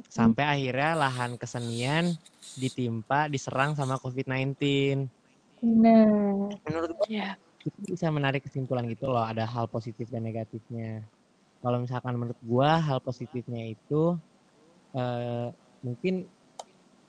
sampai 0.07 0.45
akhirnya 0.47 0.91
lahan 0.95 1.35
kesenian 1.35 2.15
ditimpa, 2.55 3.27
diserang 3.27 3.75
sama 3.75 3.99
COVID-19. 3.99 4.55
Benar. 5.63 6.59
Menurut 6.65 6.89
gue 6.99 7.07
Iya. 7.11 7.37
kita 7.61 7.77
bisa 7.81 8.07
menarik 8.13 8.45
kesimpulan 8.45 8.85
gitu 8.85 9.09
loh 9.09 9.25
ada 9.25 9.45
hal 9.45 9.65
positif 9.65 10.05
dan 10.13 10.21
negatifnya 10.21 11.01
kalau 11.65 11.81
misalkan 11.81 12.13
menurut 12.13 12.37
gua 12.45 12.77
hal 12.77 13.01
positifnya 13.01 13.73
itu 13.73 14.13
eh, 14.93 15.49
mungkin 15.81 16.29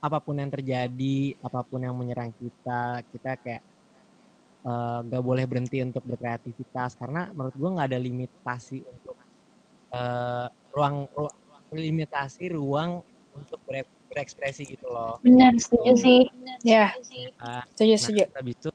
apa 0.01 0.17
pun 0.25 0.41
yang 0.41 0.49
terjadi 0.49 1.37
apa 1.45 1.61
pun 1.61 1.85
yang 1.85 1.93
menyerang 1.93 2.33
kita 2.33 3.05
kita 3.13 3.37
kayak 3.37 3.63
eh, 4.65 4.99
gak 5.13 5.23
boleh 5.25 5.45
berhenti 5.45 5.85
untuk 5.85 6.01
berkreativitas 6.09 6.97
karena 6.97 7.29
menurut 7.37 7.57
gua 7.61 7.71
nggak 7.77 7.89
ada 7.93 8.01
limitasi 8.01 8.81
untuk 8.89 9.17
eh, 9.93 10.49
ruang, 10.73 11.05
ru- 11.13 11.37
limitasi 11.77 12.49
ruang 12.57 13.05
untuk 13.37 13.61
ber- 13.69 13.93
berekspresi 14.17 14.65
gitu 14.65 14.89
loh 14.89 15.21
Benar, 15.21 15.53
setuju 15.61 15.93
sih. 16.01 16.21
Ya, 16.65 16.89
Ah, 17.37 17.61
setuju, 17.77 17.93
Nah, 17.93 18.01
setuju. 18.01 18.25
habis 18.33 18.55
itu 18.57 18.71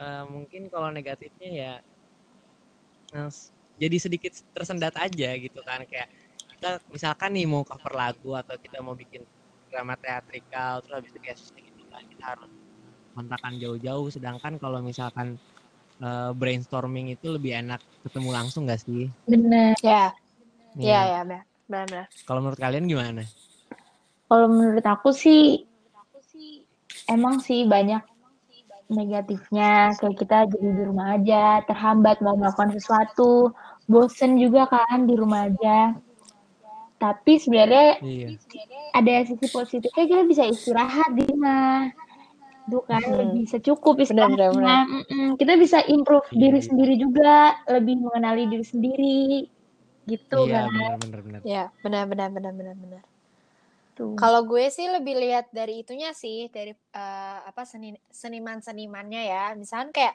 eh, 0.00 0.24
mungkin 0.32 0.62
kalau 0.72 0.88
negatifnya 0.88 1.48
ya 1.52 1.72
s- 3.28 3.52
jadi 3.76 3.96
sedikit 4.00 4.32
tersendat 4.56 4.96
aja 4.96 5.28
gitu 5.36 5.60
kan 5.60 5.84
kayak 5.84 6.08
kita 6.56 6.80
misalkan 6.88 7.36
nih 7.36 7.44
mau 7.44 7.64
cover 7.68 7.92
lagu 7.92 8.32
atau 8.32 8.56
kita 8.56 8.80
mau 8.80 8.96
bikin 8.96 9.24
drama 9.68 9.92
teatrikal 10.00 10.80
terus 10.80 10.94
habis 11.04 11.10
itu 11.12 11.20
kayak 11.20 11.36
susah 11.36 11.60
gitu 11.60 11.82
kan 11.92 12.02
kita 12.08 12.24
harus 12.36 12.50
kontakan 13.12 13.52
jauh-jauh 13.60 14.08
sedangkan 14.08 14.56
kalau 14.56 14.80
misalkan 14.80 15.36
eh, 16.00 16.30
brainstorming 16.32 17.12
itu 17.12 17.28
lebih 17.28 17.60
enak 17.60 17.80
ketemu 18.08 18.28
langsung 18.32 18.64
gak 18.64 18.80
sih? 18.80 19.12
Benar. 19.28 19.76
Ya, 19.84 20.16
Iya. 20.80 20.88
ya, 20.88 21.00
ya, 21.04 21.20
benar, 21.26 21.44
benar. 21.68 22.04
Kalau 22.24 22.40
menurut 22.40 22.60
kalian 22.60 22.86
gimana? 22.88 23.22
Kalau 24.30 24.46
menurut 24.46 24.86
aku 24.86 25.10
sih 25.10 25.66
emang 27.10 27.42
sih 27.42 27.66
banyak 27.66 27.98
negatifnya 28.86 29.90
kayak 29.98 30.16
kita 30.18 30.38
jadi 30.50 30.68
di 30.70 30.82
rumah 30.86 31.18
aja 31.18 31.62
terhambat 31.66 32.22
mau 32.22 32.38
melakukan 32.38 32.70
sesuatu 32.74 33.50
bosen 33.86 34.38
juga 34.38 34.70
kan 34.70 35.06
di 35.06 35.14
rumah 35.18 35.46
aja 35.50 35.94
tapi 37.00 37.40
sebenarnya 37.40 37.98
Iya. 38.02 38.36
ada 38.92 39.24
sisi 39.24 39.46
positifnya 39.50 40.04
kita 40.06 40.22
bisa 40.26 40.44
istirahat 40.46 41.10
di 41.16 41.26
rumah 41.26 41.90
itu 42.66 42.78
kan 42.86 43.02
Hmm. 43.02 43.18
lebih 43.24 43.44
secukup 43.50 43.98
Benar, 43.98 44.06
benar, 44.06 44.30
istirahatnya 44.30 44.76
Mm-mm. 44.86 45.28
kita 45.38 45.52
bisa 45.58 45.78
improve 45.86 46.26
Iya, 46.30 46.38
diri 46.38 46.58
iya. 46.60 46.66
sendiri 46.70 46.94
juga 46.98 47.34
lebih 47.66 47.94
mengenali 47.98 48.42
diri 48.46 48.66
sendiri 48.66 49.22
gitu 50.06 50.38
Iya, 50.46 50.66
kan 50.66 50.70
benar-benar 50.70 51.20
benar. 51.22 51.40
Ya, 51.46 51.62
benar, 51.82 52.04
benar, 52.10 52.28
benar, 52.30 52.52
benar, 52.54 52.76
benar. 52.78 53.02
Tuh. 54.00 54.16
Kalau 54.16 54.40
gue 54.48 54.64
sih 54.72 54.88
lebih 54.88 55.14
lihat 55.16 55.46
dari 55.52 55.80
itunya 55.84 56.10
sih, 56.22 56.48
dari 56.56 56.72
eh, 56.76 57.38
apa 57.50 57.62
seni 57.68 57.92
seniman-senimannya 58.12 59.22
ya. 59.32 59.44
Misalkan 59.60 59.90
kayak 59.96 60.14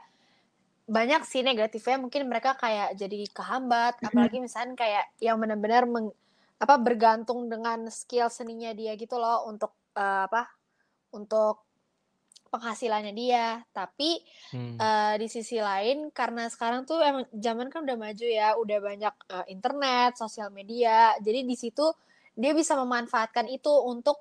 banyak 0.97 1.21
sih 1.31 1.41
negatifnya 1.41 1.97
mungkin 2.03 2.29
mereka 2.29 2.51
kayak 2.63 2.93
jadi 3.01 3.19
kehambat, 3.37 3.93
apalagi 4.05 4.37
misalkan 4.45 4.73
kayak 4.77 5.05
yang 5.21 5.37
benar-benar 5.41 5.83
meng- 5.89 6.13
apa 6.61 6.75
bergantung 6.77 7.49
dengan 7.53 7.89
skill 7.89 8.29
seninya 8.29 8.71
dia 8.79 8.93
gitu 8.97 9.15
loh 9.23 9.45
untuk 9.51 9.71
eh, 9.97 10.21
apa? 10.29 10.41
Untuk 11.13 11.65
penghasilannya 12.53 13.13
dia. 13.17 13.61
Tapi 13.73 14.21
Hmm. 14.51 14.77
eh, 14.85 15.15
di 15.21 15.27
sisi 15.35 15.57
lain 15.69 15.97
karena 16.19 16.43
sekarang 16.53 16.81
tuh 16.89 16.99
emang 17.01 17.25
zaman 17.45 17.67
kan 17.73 17.81
udah 17.87 17.97
maju 18.05 18.27
ya, 18.27 18.47
udah 18.61 18.77
banyak 18.89 19.15
eh, 19.35 19.45
internet, 19.55 20.11
sosial 20.21 20.49
media. 20.53 21.15
Jadi 21.25 21.39
di 21.47 21.55
situ 21.57 21.85
dia 22.35 22.51
bisa 22.51 22.75
memanfaatkan 22.75 23.47
itu 23.47 23.71
untuk 23.87 24.19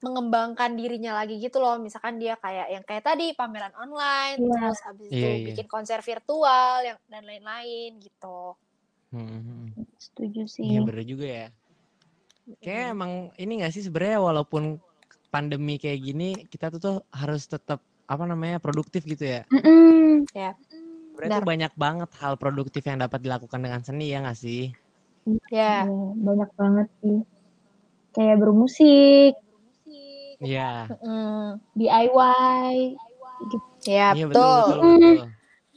mengembangkan 0.00 0.72
dirinya 0.80 1.12
lagi 1.12 1.36
gitu 1.36 1.60
loh. 1.60 1.76
Misalkan 1.76 2.16
dia 2.16 2.34
kayak 2.40 2.72
yang 2.72 2.84
kayak 2.88 3.04
tadi 3.04 3.36
pameran 3.36 3.74
online, 3.76 4.40
Iya. 4.40 4.52
terus 4.56 4.80
abis 4.88 5.06
itu 5.12 5.16
Iya, 5.20 5.30
iya. 5.36 5.46
bikin 5.52 5.66
konser 5.68 6.00
virtual 6.00 6.74
yang 6.82 6.98
dan 7.10 7.22
lain-lain 7.28 8.00
gitu. 8.00 8.56
Hmm, 9.10 9.26
hmm, 9.26 9.42
hmm. 9.74 9.86
setuju 9.98 10.42
sih 10.46 10.64
Iya 10.70 10.80
bener 10.86 11.04
juga 11.04 11.26
ya. 11.26 11.48
Kayak 12.62 12.86
emang 12.94 13.12
ini 13.38 13.52
gak 13.62 13.74
sih 13.74 13.84
sebenarnya 13.84 14.18
walaupun 14.22 14.78
pandemi 15.30 15.78
kayak 15.78 16.00
gini 16.02 16.28
kita 16.50 16.74
tuh 16.74 16.80
tuh 16.82 16.96
harus 17.14 17.46
tetap 17.46 17.78
apa 18.10 18.24
namanya 18.26 18.58
produktif 18.58 19.06
gitu 19.06 19.22
ya. 19.22 19.42
Mm-mm. 19.54 20.26
sebenarnya 21.14 21.38
tuh 21.38 21.46
banyak 21.46 21.72
banget 21.78 22.10
hal 22.18 22.34
produktif 22.34 22.82
yang 22.82 22.98
dapat 22.98 23.22
dilakukan 23.22 23.60
dengan 23.62 23.82
seni 23.86 24.10
ya 24.10 24.18
nggak 24.24 24.38
sih? 24.38 24.74
Ya. 25.52 25.86
Iya, 25.86 26.14
banyak 26.16 26.50
banget 26.58 26.88
sih. 27.04 27.18
Kayak 28.10 28.36
bermusik, 28.38 29.34
Iya. 30.40 30.88
Mm, 31.04 31.60
DIY, 31.76 32.74
gitu. 33.44 33.66
ya 33.84 34.16
Iya 34.16 34.24
betul. 34.26 34.76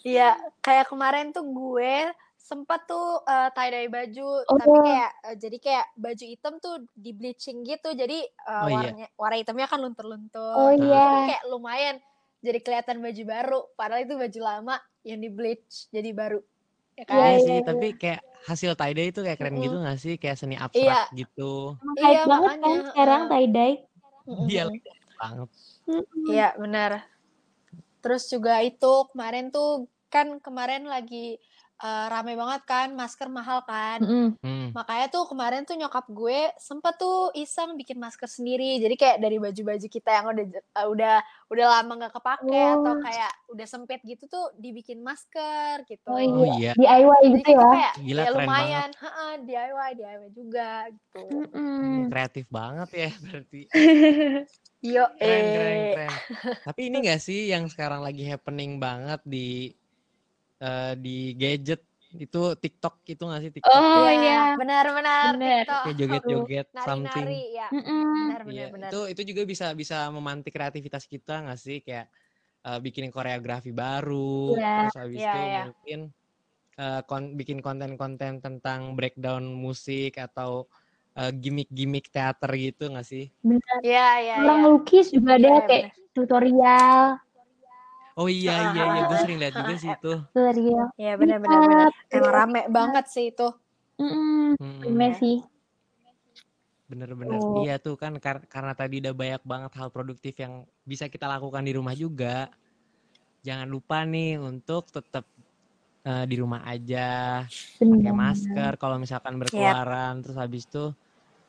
Iya, 0.04 0.30
kayak 0.60 0.88
kemarin 0.88 1.32
tuh 1.32 1.44
gue 1.48 2.12
sempat 2.36 2.84
tuh 2.88 3.24
uh, 3.24 3.50
tie 3.56 3.72
dye 3.72 3.88
baju, 3.88 4.44
Oh. 4.44 4.56
tapi 4.60 4.78
kayak 4.84 5.12
uh, 5.24 5.36
jadi 5.36 5.58
kayak 5.60 5.86
baju 5.96 6.26
hitam 6.28 6.54
tuh 6.60 6.76
di 6.92 7.12
bleaching 7.12 7.64
gitu, 7.64 7.92
jadi 7.92 8.20
uh, 8.48 8.68
Oh, 8.68 8.68
iya. 8.68 8.76
warnanya 8.92 9.08
warna 9.16 9.38
hitamnya 9.40 9.68
kan 9.68 9.80
luntur-luntur. 9.80 10.56
Oh 10.56 10.72
iya. 10.72 11.04
kan 11.04 11.24
kayak 11.32 11.44
lumayan 11.48 11.96
jadi 12.40 12.60
kelihatan 12.60 12.98
baju 13.00 13.24
baru, 13.24 13.60
padahal 13.76 14.04
itu 14.04 14.16
baju 14.16 14.40
lama 14.44 14.76
yang 15.04 15.20
di 15.20 15.30
bleach 15.32 15.88
jadi 15.88 16.12
baru. 16.12 16.40
Ya 16.98 17.04
kan? 17.10 17.16
Iya 17.18 17.26
Iya, 17.26 17.38
sih, 17.46 17.56
iya, 17.58 17.66
tapi 17.68 17.86
kayak 18.02 18.22
hasil 18.50 18.72
tie 18.80 18.94
dye 18.98 19.06
itu 19.10 19.20
kayak 19.26 19.38
keren 19.40 19.56
Mm-mm. 19.56 19.66
gitu 19.66 19.76
nggak 19.82 19.98
sih? 20.04 20.14
Kayak 20.22 20.38
seni 20.42 20.56
Iya. 20.56 20.66
abstrak 20.66 21.00
gitu. 21.20 21.42
Emang 21.82 21.96
Iya, 22.04 22.20
banget 22.32 22.52
kan 22.64 22.78
sekarang 22.90 23.22
heeh. 23.24 23.30
tie-dye. 23.32 23.74
Mm-mm. 24.30 24.48
Iya 24.52 24.64
banget. 25.20 25.50
Iya, 26.30 26.48
benar. 26.62 26.92
Terus 28.04 28.24
juga 28.34 28.54
itu 28.68 28.92
kemarin 29.12 29.46
tuh 29.56 29.88
kan 30.14 30.28
kemarin 30.46 30.84
lagi 30.94 31.40
uh, 31.80 32.06
rame 32.08 32.34
banget 32.34 32.62
kan 32.64 32.88
masker 32.92 33.26
mahal 33.28 33.64
kan. 33.64 34.00
Mm-mm. 34.00 34.30
Hmm. 34.40 34.70
Makanya 34.74 35.08
tuh 35.08 35.26
kemarin 35.26 35.64
tuh 35.64 35.74
nyokap 35.74 36.06
gue 36.08 36.52
sempet 36.58 36.94
tuh 36.96 37.32
iseng 37.34 37.74
bikin 37.74 37.98
masker 37.98 38.26
sendiri. 38.26 38.78
Jadi 38.78 38.94
kayak 38.94 39.18
dari 39.18 39.38
baju-baju 39.38 39.88
kita 39.88 40.10
yang 40.12 40.26
udah 40.30 40.46
uh, 40.76 40.88
udah 40.88 41.16
udah 41.48 41.66
lama 41.72 41.92
nggak 41.96 42.14
kepake 42.14 42.52
atau 42.52 42.94
Oh. 42.94 43.00
kayak 43.00 43.32
udah 43.48 43.66
sempit 43.66 44.02
gitu 44.02 44.26
tuh 44.26 44.52
dibikin 44.56 45.00
masker 45.00 45.86
gitu. 45.86 46.06
Oh 46.06 46.18
Oh 46.18 46.46
iya. 46.58 46.74
DIY 46.74 47.06
Jadi 47.24 47.38
gitu 47.40 47.52
ya. 47.52 47.62
kayak 47.64 47.94
Gila, 47.96 48.20
ya 48.20 48.26
keren 48.26 48.38
lumayan, 48.42 48.90
heeh, 48.94 49.32
DIY 49.42 49.90
DIY 49.96 50.28
juga 50.32 50.70
gitu. 50.90 51.24
Mm-mm. 51.30 52.10
Kreatif 52.10 52.46
banget 52.50 52.90
ya 52.92 53.10
berarti. 53.20 53.62
Yo, 54.84 55.08
Keren, 55.16 55.44
keren, 55.48 55.72
eh. 55.72 55.94
keren. 55.96 56.12
Tapi 56.68 56.82
ini 56.92 56.98
gak 57.02 57.22
sih 57.22 57.48
yang 57.48 57.72
sekarang 57.72 58.04
lagi 58.04 58.28
happening 58.28 58.78
banget 58.78 59.24
di 59.24 59.72
eh, 60.62 60.94
di 61.00 61.18
gadget 61.40 61.82
itu 62.14 62.42
TikTok 62.54 63.02
itu 63.10 63.24
gak 63.26 63.42
sih 63.42 63.52
TikTok? 63.54 63.74
Oh 63.74 64.06
Iya, 64.06 64.12
iya. 64.22 64.40
benar-benar 64.54 65.34
Bener. 65.34 65.66
TikTok. 65.66 65.82
Kayak 65.82 65.96
joget-joget 65.98 66.68
something. 66.78 67.26
Nari-nari 67.26 67.58
ya. 67.58 67.68
Mm-mm. 67.74 68.14
Benar, 68.14 68.42
benar, 68.46 68.54
Iya, 68.54 68.68
benar. 68.70 68.90
itu 68.94 69.00
itu 69.18 69.22
juga 69.34 69.42
bisa 69.50 69.68
bisa 69.74 69.98
memantik 70.14 70.54
kreativitas 70.54 71.10
kita 71.10 71.42
gak 71.50 71.58
sih 71.58 71.82
kayak 71.82 72.08
eh, 72.64 72.80
bikin 72.86 73.10
koreografi 73.10 73.74
baru, 73.74 74.54
Iya. 74.62 74.72
terus 74.78 74.96
habis 74.96 75.20
Iya, 75.20 75.32
itu 75.34 75.40
iya. 75.42 75.64
mungkin 75.74 76.00
eh, 76.78 77.02
kon- 77.10 77.34
bikin 77.38 77.60
konten-konten 77.66 78.34
tentang 78.46 78.94
breakdown 78.94 79.44
musik 79.50 80.18
atau 80.22 80.70
eh, 81.18 81.32
gimmick-gimmick 81.34 82.14
teater 82.14 82.52
gitu 82.58 82.94
gak 82.94 83.06
sih? 83.10 83.30
Bener. 83.42 83.78
Iya, 83.82 84.08
iya, 84.22 84.36
Orang 84.46 84.60
iya. 84.62 84.66
lukis 84.70 85.08
juga 85.10 85.36
ada 85.38 85.50
Iya, 85.50 85.66
kayak 85.66 85.88
tutorial, 86.14 87.02
Oh 88.14 88.30
iya 88.30 88.70
iya 88.70 88.84
iya, 88.94 89.02
gue 89.10 89.18
sering 89.26 89.40
lihat 89.42 89.54
juga 89.58 89.74
sih 89.82 89.90
itu. 89.98 90.14
tutorial. 90.34 90.86
Iya, 91.02 91.14
benar 91.18 91.38
benar 91.42 91.60
benar. 91.66 91.90
Iya, 91.90 92.18
Emang 92.18 92.34
rame 92.34 92.62
banget 92.70 93.06
sih 93.10 93.26
itu. 93.34 93.48
Mm-mm. 93.98 94.58
Rame 94.86 95.08
sih. 95.18 95.38
Bener-bener 96.90 97.42
Oh. 97.42 97.58
iya 97.58 97.82
tuh 97.82 97.98
kan 97.98 98.14
kar- 98.22 98.46
karena 98.46 98.74
tadi 98.78 99.02
udah 99.02 99.14
banyak 99.18 99.42
banget 99.48 99.72
hal 99.80 99.90
produktif 99.90 100.34
yang 100.38 100.62
bisa 100.86 101.10
kita 101.10 101.26
lakukan 101.26 101.66
di 101.66 101.74
rumah 101.74 101.98
juga. 101.98 102.54
Jangan 103.42 103.66
lupa 103.66 104.06
nih 104.06 104.38
untuk 104.38 104.90
tetap 104.94 105.26
eh, 106.06 106.26
di 106.30 106.36
rumah 106.38 106.62
aja, 106.70 107.44
pakai 107.82 108.14
masker 108.14 108.72
kalau 108.78 109.02
misalkan 109.02 109.42
berkeluaran, 109.42 110.22
terus 110.22 110.38
habis 110.38 110.70
itu 110.70 110.94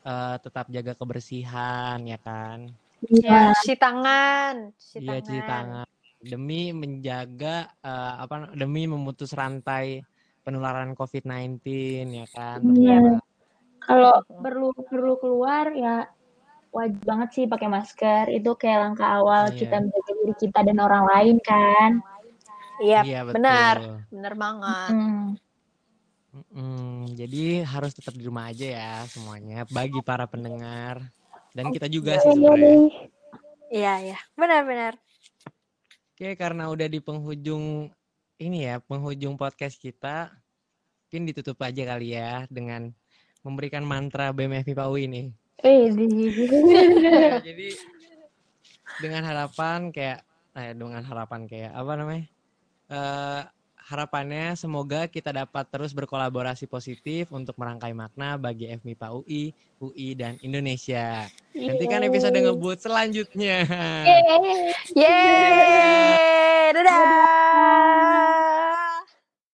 eh, 0.08 0.36
tetap 0.40 0.64
jaga 0.72 0.92
kebersihan 0.96 2.00
ya 2.08 2.16
kan. 2.24 2.72
Iya. 3.04 3.52
Ya, 3.52 3.52
cuci 3.52 3.74
tangan, 3.76 4.54
cuci 4.80 4.96
Iya 5.04 5.16
cuci 5.20 5.42
tangan 5.44 5.86
demi 6.24 6.72
menjaga 6.72 7.68
eh, 7.84 8.14
apa 8.24 8.56
demi 8.56 8.88
memutus 8.88 9.36
rantai 9.36 10.00
penularan 10.44 10.92
COVID-19 10.96 11.60
ya 12.12 12.26
kan. 12.32 12.60
Iya. 12.76 13.20
Kalau 13.84 14.24
perlu 14.40 14.72
perlu 14.88 15.14
keluar 15.20 15.72
ya 15.76 16.08
wajib 16.72 17.04
banget 17.04 17.28
sih 17.36 17.44
pakai 17.44 17.68
masker. 17.68 18.32
Itu 18.32 18.56
kayak 18.56 18.78
langkah 18.90 19.08
awal 19.20 19.52
Iya. 19.52 19.58
kita 19.60 19.76
menjaga 19.80 20.12
diri 20.20 20.34
kita 20.40 20.58
dan 20.64 20.78
orang 20.80 21.04
lain 21.04 21.36
kan. 21.44 21.90
Iya, 22.82 23.00
Iya 23.06 23.20
benar. 23.30 23.76
betul. 23.78 23.96
benar 24.10 24.34
banget. 24.34 24.92
Hmm. 24.92 25.24
Mm, 26.50 27.14
jadi 27.14 27.62
harus 27.62 27.94
tetap 27.94 28.18
di 28.18 28.26
rumah 28.26 28.50
aja 28.50 28.66
ya 28.66 28.92
semuanya 29.06 29.62
bagi 29.70 30.02
para 30.02 30.26
pendengar 30.26 30.98
dan 31.54 31.70
kita 31.70 31.86
juga 31.86 32.18
sih 32.18 32.34
sebenarnya. 32.34 32.90
Iya, 33.70 33.92
iya. 34.02 34.18
Benar-benar. 34.34 34.98
Oke, 36.24 36.40
karena 36.40 36.72
udah 36.72 36.88
di 36.88 37.04
penghujung 37.04 37.92
ini 38.40 38.64
ya, 38.64 38.80
penghujung 38.80 39.36
podcast 39.36 39.76
kita, 39.76 40.32
mungkin 41.04 41.28
ditutup 41.28 41.60
aja 41.60 41.84
kali 41.84 42.16
ya 42.16 42.48
dengan 42.48 42.96
memberikan 43.44 43.84
mantra 43.84 44.32
BMF 44.32 44.64
IPA 44.72 44.88
UI 44.88 45.04
ini. 45.04 45.22
Eh, 45.60 45.92
Ya, 47.04 47.44
jadi 47.44 47.76
dengan 49.04 49.28
harapan 49.28 49.92
kayak, 49.92 50.24
eh, 50.56 50.72
dengan 50.72 51.04
harapan 51.04 51.44
kayak 51.44 51.76
apa 51.76 51.92
namanya? 51.92 52.24
Eh, 52.88 53.42
harapannya 53.84 54.56
semoga 54.56 55.04
kita 55.04 55.28
dapat 55.30 55.68
terus 55.68 55.92
berkolaborasi 55.92 56.64
positif 56.64 57.28
untuk 57.28 57.52
merangkai 57.60 57.92
makna 57.92 58.40
bagi 58.40 58.72
FMIPA 58.72 59.08
UI, 59.12 59.52
UI 59.76 60.08
dan 60.16 60.40
Indonesia. 60.40 61.28
Nantikan 61.52 62.02
episode 62.08 62.34
ngebut 62.34 62.80
selanjutnya. 62.80 63.68
Yeay. 64.08 64.72
Yeay! 64.96 66.72
Dadah! 66.72 68.23